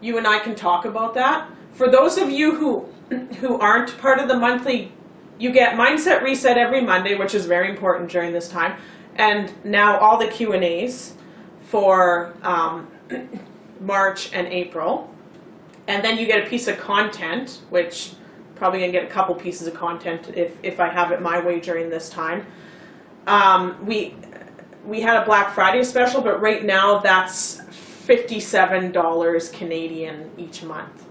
You 0.00 0.18
and 0.18 0.26
I 0.26 0.38
can 0.38 0.54
talk 0.54 0.84
about 0.84 1.14
that. 1.14 1.50
For 1.72 1.90
those 1.90 2.16
of 2.16 2.30
you 2.30 2.54
who 2.54 2.88
who 3.40 3.58
aren't 3.58 3.98
part 3.98 4.20
of 4.20 4.28
the 4.28 4.36
monthly, 4.36 4.92
you 5.38 5.50
get 5.50 5.74
Mindset 5.74 6.22
Reset 6.22 6.56
every 6.56 6.80
Monday, 6.80 7.16
which 7.16 7.34
is 7.34 7.46
very 7.46 7.68
important 7.68 8.10
during 8.10 8.32
this 8.32 8.48
time, 8.48 8.80
and 9.16 9.52
now 9.64 9.98
all 9.98 10.16
the 10.16 10.28
Q 10.28 10.52
and 10.52 10.62
A's 10.62 11.14
for 11.72 12.34
um, 12.42 12.86
March 13.80 14.30
and 14.34 14.46
April, 14.46 15.10
and 15.88 16.04
then 16.04 16.18
you 16.18 16.26
get 16.26 16.46
a 16.46 16.50
piece 16.50 16.68
of 16.68 16.76
content, 16.76 17.62
which 17.70 18.12
probably 18.56 18.80
gonna 18.80 18.92
get 18.92 19.04
a 19.04 19.08
couple 19.08 19.34
pieces 19.34 19.66
of 19.66 19.72
content 19.72 20.30
if 20.34 20.56
if 20.62 20.78
I 20.78 20.88
have 20.88 21.10
it 21.12 21.22
my 21.22 21.42
way 21.42 21.60
during 21.60 21.88
this 21.88 22.10
time. 22.10 22.44
Um, 23.26 23.84
we 23.86 24.14
we 24.84 25.00
had 25.00 25.16
a 25.22 25.24
Black 25.24 25.54
Friday 25.54 25.82
special, 25.82 26.20
but 26.20 26.42
right 26.42 26.62
now 26.62 26.98
that's 26.98 27.62
$57 28.06 29.52
Canadian 29.52 30.30
each 30.36 30.62
month. 30.62 31.06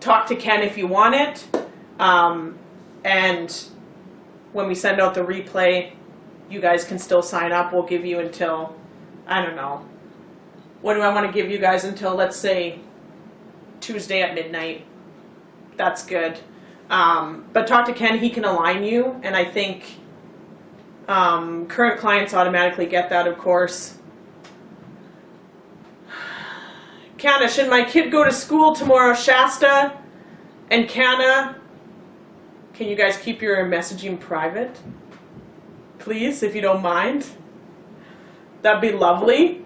Talk 0.00 0.26
to 0.28 0.36
Ken 0.36 0.62
if 0.62 0.78
you 0.78 0.86
want 0.86 1.14
it. 1.16 1.66
Um, 1.98 2.58
and 3.04 3.50
when 4.52 4.68
we 4.68 4.74
send 4.74 5.00
out 5.00 5.14
the 5.14 5.22
replay, 5.22 5.92
you 6.48 6.60
guys 6.60 6.84
can 6.84 6.98
still 6.98 7.22
sign 7.22 7.50
up. 7.52 7.72
We'll 7.72 7.82
give 7.82 8.06
you 8.06 8.20
until, 8.20 8.76
I 9.26 9.42
don't 9.42 9.56
know. 9.56 9.84
What 10.82 10.94
do 10.94 11.00
I 11.00 11.12
want 11.12 11.26
to 11.26 11.32
give 11.32 11.50
you 11.50 11.58
guys 11.58 11.84
until, 11.84 12.14
let's 12.14 12.36
say, 12.36 12.78
Tuesday 13.80 14.22
at 14.22 14.34
midnight? 14.34 14.84
That's 15.76 16.04
good. 16.04 16.38
Um, 16.88 17.44
but 17.52 17.66
talk 17.66 17.86
to 17.86 17.92
Ken, 17.92 18.18
he 18.18 18.30
can 18.30 18.44
align 18.44 18.84
you, 18.84 19.20
and 19.22 19.34
I 19.34 19.44
think 19.44 19.98
um, 21.08 21.66
current 21.66 21.98
clients 21.98 22.34
automatically 22.34 22.86
get 22.86 23.10
that, 23.10 23.26
of 23.26 23.38
course. 23.38 23.98
Canna, 27.18 27.48
should 27.48 27.68
my 27.68 27.82
kid 27.82 28.12
go 28.12 28.24
to 28.24 28.32
school 28.32 28.74
tomorrow? 28.74 29.14
Shasta 29.14 29.98
and 30.70 30.88
Canna, 30.88 31.56
can 32.74 32.88
you 32.88 32.94
guys 32.94 33.16
keep 33.16 33.40
your 33.40 33.64
messaging 33.64 34.20
private? 34.20 34.78
Please, 35.98 36.42
if 36.42 36.54
you 36.54 36.60
don't 36.60 36.82
mind. 36.82 37.26
That'd 38.66 38.80
be 38.82 38.90
lovely. 38.90 39.62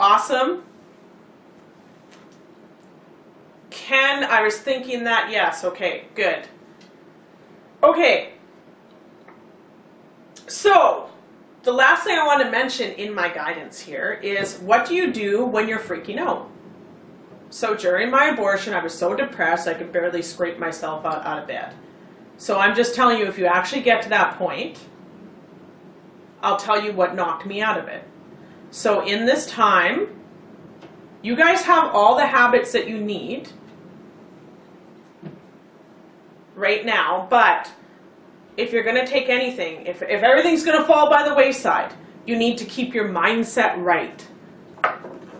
Awesome. 0.00 0.64
Ken, 3.70 4.24
I 4.24 4.42
was 4.42 4.56
thinking 4.56 5.04
that. 5.04 5.30
Yes, 5.30 5.62
okay, 5.62 6.06
good. 6.16 6.48
Okay, 7.84 8.32
So, 10.48 11.08
the 11.62 11.72
last 11.72 12.02
thing 12.02 12.18
I 12.18 12.26
want 12.26 12.42
to 12.42 12.50
mention 12.50 12.94
in 12.94 13.14
my 13.14 13.28
guidance 13.28 13.78
here 13.78 14.18
is 14.24 14.58
what 14.58 14.88
do 14.88 14.96
you 14.96 15.12
do 15.12 15.46
when 15.46 15.68
you're 15.68 15.78
freaking 15.78 16.18
out? 16.18 16.50
So, 17.50 17.76
during 17.76 18.10
my 18.10 18.30
abortion, 18.30 18.74
I 18.74 18.82
was 18.82 18.92
so 18.92 19.14
depressed 19.14 19.68
I 19.68 19.74
could 19.74 19.92
barely 19.92 20.20
scrape 20.20 20.58
myself 20.58 21.06
out, 21.06 21.24
out 21.24 21.38
of 21.38 21.46
bed. 21.46 21.74
So, 22.36 22.58
I'm 22.58 22.74
just 22.74 22.94
telling 22.94 23.18
you 23.18 23.26
if 23.26 23.38
you 23.38 23.46
actually 23.46 23.82
get 23.82 24.02
to 24.02 24.08
that 24.10 24.36
point, 24.38 24.78
I'll 26.42 26.58
tell 26.58 26.82
you 26.82 26.92
what 26.92 27.14
knocked 27.14 27.46
me 27.46 27.62
out 27.62 27.78
of 27.78 27.88
it. 27.88 28.04
So, 28.70 29.06
in 29.06 29.24
this 29.24 29.46
time, 29.46 30.08
you 31.22 31.34
guys 31.36 31.62
have 31.62 31.94
all 31.94 32.16
the 32.16 32.26
habits 32.26 32.72
that 32.72 32.86
you 32.86 32.98
need 32.98 33.48
right 36.54 36.84
now, 36.84 37.26
but 37.30 37.72
if 38.58 38.72
you're 38.72 38.82
going 38.82 38.96
to 38.96 39.06
take 39.06 39.30
anything, 39.30 39.86
if, 39.86 40.02
if 40.02 40.22
everything's 40.22 40.64
going 40.64 40.78
to 40.78 40.84
fall 40.84 41.08
by 41.08 41.26
the 41.26 41.34
wayside, 41.34 41.94
you 42.26 42.36
need 42.36 42.58
to 42.58 42.66
keep 42.66 42.92
your 42.92 43.08
mindset 43.08 43.82
right. 43.82 44.26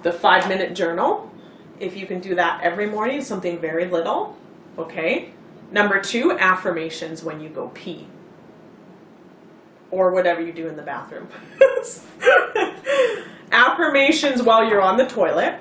The 0.02 0.12
five 0.12 0.48
minute 0.48 0.74
journal, 0.74 1.30
if 1.80 1.96
you 1.96 2.06
can 2.06 2.20
do 2.20 2.34
that 2.34 2.62
every 2.62 2.86
morning, 2.86 3.20
something 3.20 3.58
very 3.58 3.84
little, 3.84 4.38
okay? 4.78 5.33
Number 5.74 6.00
two, 6.00 6.38
affirmations 6.38 7.24
when 7.24 7.40
you 7.40 7.48
go 7.48 7.66
pee. 7.74 8.06
Or 9.90 10.12
whatever 10.12 10.40
you 10.40 10.52
do 10.52 10.68
in 10.68 10.76
the 10.76 10.82
bathroom. 10.82 11.26
affirmations 13.50 14.40
while 14.40 14.64
you're 14.64 14.80
on 14.80 14.98
the 14.98 15.06
toilet. 15.06 15.58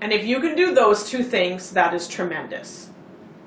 And 0.00 0.10
if 0.10 0.24
you 0.24 0.40
can 0.40 0.56
do 0.56 0.74
those 0.74 1.06
two 1.06 1.22
things, 1.22 1.72
that 1.72 1.92
is 1.92 2.08
tremendous. 2.08 2.88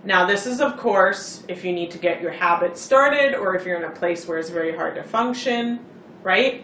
Now, 0.04 0.28
this 0.28 0.45
is, 0.45 0.62
of 0.62 0.78
course, 0.78 1.43
if 1.48 1.65
you 1.65 1.74
need 1.74 1.89
to 1.89 1.98
get 1.98 2.22
your 2.22 2.32
habits 2.32 2.80
started 2.80 3.34
or 3.34 3.56
if 3.56 3.65
you're 3.65 3.78
in 3.78 3.86
a 3.86 3.95
place 3.95 4.28
where 4.28 4.38
it's 4.38 4.52
very 4.52 4.76
hard 4.76 4.93
to 4.93 5.02
function, 5.02 5.80
right? 6.22 6.63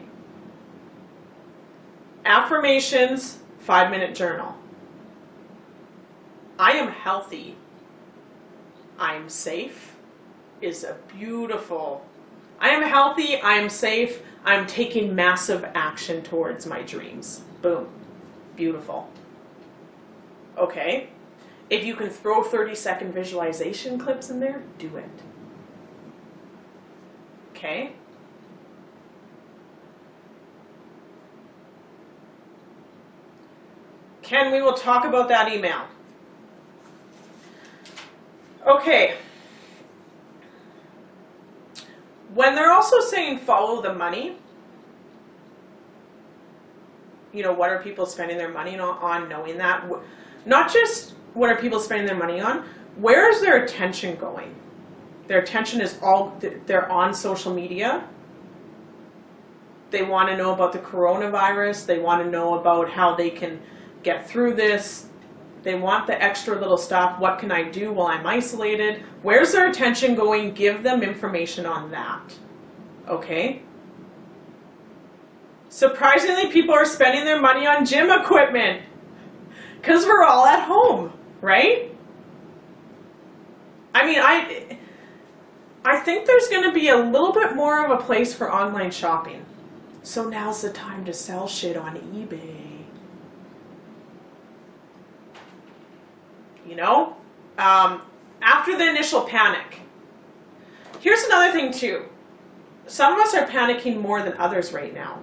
Affirmations, 2.24 3.40
five 3.58 3.90
minute 3.90 4.14
journal. 4.14 4.56
I 6.60 6.74
am 6.74 6.90
healthy. 6.90 7.58
I'm 8.98 9.30
safe 9.30 9.96
is 10.62 10.84
a 10.84 10.96
beautiful. 11.18 12.06
I 12.60 12.70
am 12.70 12.82
healthy. 12.82 13.40
I 13.42 13.54
am 13.54 13.70
safe. 13.70 14.22
I'm 14.44 14.66
taking 14.68 15.16
massive 15.16 15.66
action 15.74 16.22
towards 16.24 16.66
my 16.66 16.82
dreams. 16.82 17.42
Boom. 17.62 17.88
Beautiful. 18.56 19.10
Okay. 20.58 21.10
If 21.70 21.84
you 21.84 21.96
can 21.96 22.10
throw 22.10 22.44
30 22.44 22.76
second 22.76 23.14
visualization 23.14 23.98
clips 23.98 24.30
in 24.30 24.40
there, 24.40 24.62
do 24.78 24.96
it. 24.98 25.10
Okay? 27.52 27.94
Ken, 34.22 34.52
we 34.52 34.62
will 34.62 34.74
talk 34.74 35.06
about 35.06 35.28
that 35.30 35.52
email. 35.52 35.86
Okay. 38.66 39.16
When 42.34 42.56
they're 42.56 42.72
also 42.72 43.00
saying 43.00 43.40
follow 43.40 43.82
the 43.82 43.94
money, 43.94 44.38
you 47.32 47.44
know, 47.44 47.54
what 47.54 47.70
are 47.70 47.82
people 47.82 48.06
spending 48.06 48.38
their 48.38 48.50
money 48.50 48.78
on, 48.80 49.30
knowing 49.30 49.58
that? 49.58 49.86
Not 50.46 50.72
just 50.72 51.14
what 51.34 51.50
are 51.50 51.56
people 51.56 51.80
spending 51.80 52.08
their 52.08 52.18
money 52.18 52.40
on? 52.40 52.66
Where 52.96 53.30
is 53.30 53.42
their 53.42 53.64
attention 53.64 54.16
going? 54.16 54.56
Their 55.28 55.40
attention 55.40 55.82
is 55.82 55.98
all, 56.02 56.38
they're 56.66 56.90
on 56.92 57.14
social 57.14 57.54
media. 57.54 58.08
They 59.92 60.04
want 60.04 60.30
to 60.30 60.38
know 60.38 60.54
about 60.54 60.74
the 60.74 60.80
coronavirus. 60.80 61.86
They 61.86 62.00
want 62.00 62.24
to 62.24 62.30
know 62.30 62.60
about 62.60 62.90
how 62.90 63.16
they 63.16 63.30
can 63.30 63.60
get 64.04 64.28
through 64.28 64.56
this. 64.56 65.08
They 65.66 65.76
want 65.76 66.08
the 66.08 66.24
extra 66.24 66.58
little 66.58 66.78
stuff. 66.78 67.20
What 67.20 67.40
can 67.40 67.52
I 67.52 67.64
do 67.64 67.92
while 67.92 68.08
I'm 68.08 68.26
isolated? 68.26 69.04
Where's 69.22 69.52
their 69.52 69.70
attention 69.70 70.16
going? 70.16 70.54
Give 70.54 70.82
them 70.82 71.04
information 71.04 71.66
on 71.66 71.92
that. 71.92 72.34
Okay? 73.10 73.62
Surprisingly, 75.68 76.50
people 76.54 76.74
are 76.74 76.86
spending 76.86 77.26
their 77.26 77.42
money 77.42 77.68
on 77.68 77.86
gym 77.86 78.10
equipment 78.10 78.84
because 79.82 80.06
we're 80.06 80.24
all 80.24 80.46
at 80.46 80.64
home 80.64 81.12
right? 81.46 81.96
I 83.94 84.06
mean, 84.06 84.20
I 84.20 84.80
I 85.86 85.98
think 85.98 86.26
there's 86.26 86.48
going 86.48 86.64
to 86.64 86.74
be 86.74 86.90
a 86.90 86.98
little 86.98 87.32
bit 87.32 87.56
more 87.56 87.86
of 87.86 87.92
a 87.92 88.04
place 88.04 88.34
for 88.34 88.52
online 88.52 88.92
shopping. 88.92 89.46
So 90.02 90.28
now's 90.28 90.64
the 90.64 90.72
time 90.72 91.06
to 91.06 91.14
sell 91.14 91.48
shit 91.48 91.78
on 91.78 91.96
eBay. 91.98 92.55
You 96.68 96.76
know? 96.76 97.16
Um, 97.58 98.02
after 98.42 98.78
the 98.78 98.90
initial 98.90 99.22
panic. 99.22 99.82
Here's 101.00 101.24
another 101.24 101.52
thing, 101.52 101.72
too. 101.72 102.06
Some 102.88 103.14
of 103.14 103.20
us 103.20 103.34
are 103.34 103.48
panicking 103.48 104.02
more 104.02 104.22
than 104.22 104.34
others 104.34 104.74
right 104.74 104.94
now 104.94 105.20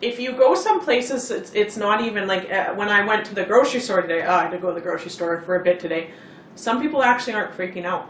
if 0.00 0.20
you 0.20 0.32
go 0.32 0.54
some 0.54 0.80
places, 0.80 1.30
it's, 1.30 1.52
it's 1.54 1.76
not 1.76 2.02
even 2.02 2.26
like 2.26 2.50
uh, 2.50 2.74
when 2.74 2.88
I 2.88 3.04
went 3.06 3.24
to 3.26 3.34
the 3.34 3.44
grocery 3.44 3.80
store 3.80 4.02
today. 4.02 4.22
Oh, 4.22 4.30
I 4.30 4.42
had 4.42 4.50
to 4.50 4.58
go 4.58 4.68
to 4.68 4.74
the 4.74 4.80
grocery 4.80 5.10
store 5.10 5.40
for 5.40 5.56
a 5.56 5.64
bit 5.64 5.80
today. 5.80 6.10
Some 6.54 6.82
people 6.82 7.02
actually 7.02 7.34
aren't 7.34 7.56
freaking 7.56 7.84
out. 7.84 8.08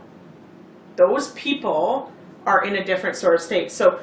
Those 0.96 1.30
people 1.32 2.12
are 2.44 2.64
in 2.64 2.76
a 2.76 2.84
different 2.84 3.16
sort 3.16 3.34
of 3.34 3.40
state. 3.40 3.70
So 3.70 4.00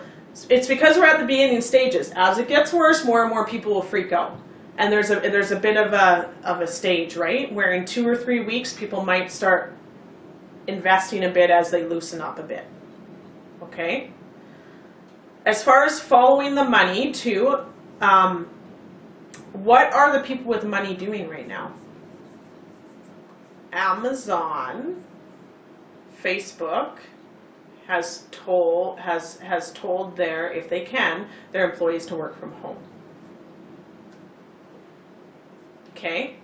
it's 0.49 0.67
because 0.67 0.97
we're 0.97 1.05
at 1.05 1.19
the 1.19 1.25
beginning 1.25 1.61
stages. 1.61 2.11
As 2.15 2.37
it 2.37 2.47
gets 2.47 2.71
worse, 2.71 3.03
more 3.03 3.21
and 3.23 3.29
more 3.29 3.45
people 3.45 3.73
will 3.73 3.81
freak 3.81 4.11
out. 4.11 4.39
And 4.77 4.91
there's 4.91 5.11
a 5.11 5.19
there's 5.19 5.51
a 5.51 5.59
bit 5.59 5.77
of 5.77 5.93
a 5.93 6.33
of 6.43 6.61
a 6.61 6.67
stage, 6.67 7.15
right? 7.15 7.51
Where 7.53 7.73
in 7.73 7.85
two 7.85 8.07
or 8.07 8.15
three 8.15 8.43
weeks, 8.43 8.73
people 8.73 9.05
might 9.05 9.31
start 9.31 9.73
investing 10.67 11.23
a 11.23 11.29
bit 11.29 11.49
as 11.51 11.69
they 11.69 11.85
loosen 11.85 12.21
up 12.21 12.39
a 12.39 12.43
bit. 12.43 12.65
Okay. 13.61 14.11
As 15.45 15.63
far 15.63 15.83
as 15.83 15.99
following 15.99 16.55
the 16.55 16.63
money, 16.63 17.11
too, 17.11 17.57
um, 18.01 18.45
what 19.51 19.93
are 19.93 20.11
the 20.17 20.23
people 20.23 20.45
with 20.45 20.63
money 20.63 20.95
doing 20.95 21.29
right 21.29 21.47
now? 21.47 21.73
Amazon, 23.71 25.03
Facebook 26.21 26.99
has 27.87 28.23
told 28.31 28.99
has 28.99 29.39
has 29.39 29.71
told 29.73 30.15
their 30.15 30.51
if 30.51 30.69
they 30.69 30.81
can 30.81 31.27
their 31.51 31.69
employees 31.69 32.05
to 32.05 32.15
work 32.15 32.39
from 32.39 32.53
home. 32.53 32.77
Okay, 35.95 36.35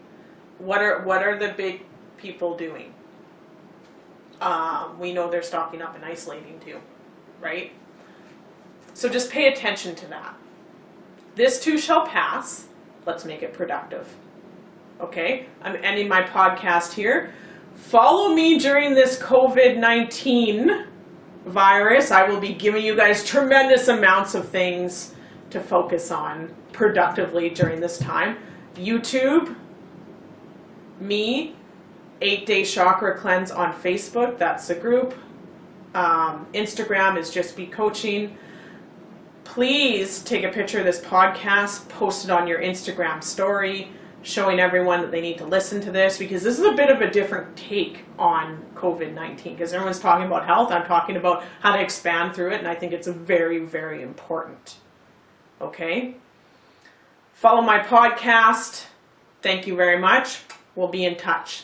what 0.59 0.81
are 0.81 1.03
what 1.03 1.23
are 1.23 1.37
the 1.37 1.53
big 1.57 1.81
people 2.17 2.55
doing? 2.55 2.93
Um, 4.41 4.97
we 4.99 5.11
know 5.11 5.29
they're 5.29 5.41
stocking 5.41 5.81
up 5.81 5.95
and 5.95 6.05
isolating 6.05 6.59
too, 6.59 6.79
right? 7.41 7.71
So 8.93 9.09
just 9.09 9.31
pay 9.31 9.47
attention 9.47 9.95
to 9.95 10.07
that. 10.07 10.35
This 11.35 11.59
too 11.59 11.77
shall 11.77 12.05
pass. 12.05 12.67
Let's 13.05 13.25
make 13.25 13.41
it 13.41 13.53
productive. 13.53 14.15
Okay, 15.01 15.47
I'm 15.61 15.77
ending 15.83 16.07
my 16.07 16.21
podcast 16.21 16.93
here. 16.93 17.33
Follow 17.73 18.33
me 18.33 18.59
during 18.59 18.93
this 18.93 19.17
COVID 19.17 19.77
19 19.77 20.85
virus. 21.45 22.11
I 22.11 22.29
will 22.29 22.39
be 22.39 22.53
giving 22.53 22.85
you 22.85 22.95
guys 22.95 23.25
tremendous 23.25 23.87
amounts 23.87 24.35
of 24.35 24.49
things 24.49 25.15
to 25.49 25.59
focus 25.59 26.11
on 26.11 26.53
productively 26.71 27.49
during 27.49 27.79
this 27.79 27.97
time. 27.97 28.37
YouTube, 28.79 29.55
me, 30.99 31.55
8 32.21 32.45
Day 32.45 32.63
Chakra 32.63 33.17
Cleanse 33.17 33.51
on 33.51 33.73
Facebook, 33.73 34.37
that's 34.37 34.67
the 34.67 34.75
group. 34.75 35.15
Um, 35.93 36.47
Instagram 36.53 37.17
is 37.17 37.29
Just 37.29 37.55
Be 37.55 37.65
Coaching 37.65 38.37
please 39.49 40.21
take 40.21 40.43
a 40.43 40.49
picture 40.49 40.77
of 40.77 40.85
this 40.85 41.01
podcast, 41.01 41.89
post 41.89 42.23
it 42.23 42.29
on 42.29 42.45
your 42.45 42.61
Instagram 42.61 43.23
story, 43.23 43.89
showing 44.21 44.59
everyone 44.59 45.01
that 45.01 45.09
they 45.09 45.21
need 45.21 45.39
to 45.39 45.45
listen 45.45 45.81
to 45.81 45.91
this 45.91 46.19
because 46.19 46.43
this 46.43 46.59
is 46.59 46.65
a 46.65 46.73
bit 46.73 46.91
of 46.91 47.01
a 47.01 47.09
different 47.09 47.57
take 47.57 48.05
on 48.19 48.63
COVID 48.75 49.11
19 49.15 49.55
because 49.55 49.73
everyone's 49.73 49.99
talking 49.99 50.27
about 50.27 50.45
health. 50.45 50.71
I'm 50.71 50.85
talking 50.85 51.17
about 51.17 51.43
how 51.61 51.75
to 51.75 51.81
expand 51.81 52.35
through 52.35 52.51
it, 52.51 52.59
and 52.59 52.67
I 52.67 52.75
think 52.75 52.93
it's 52.93 53.07
very, 53.07 53.57
very 53.57 54.03
important. 54.03 54.75
Okay? 55.59 56.15
Follow 57.39 57.61
my 57.61 57.79
podcast. 57.79 58.83
Thank 59.41 59.65
you 59.65 59.73
very 59.73 59.97
much. 59.97 60.41
We'll 60.75 60.89
be 60.89 61.05
in 61.05 61.15
touch. 61.15 61.63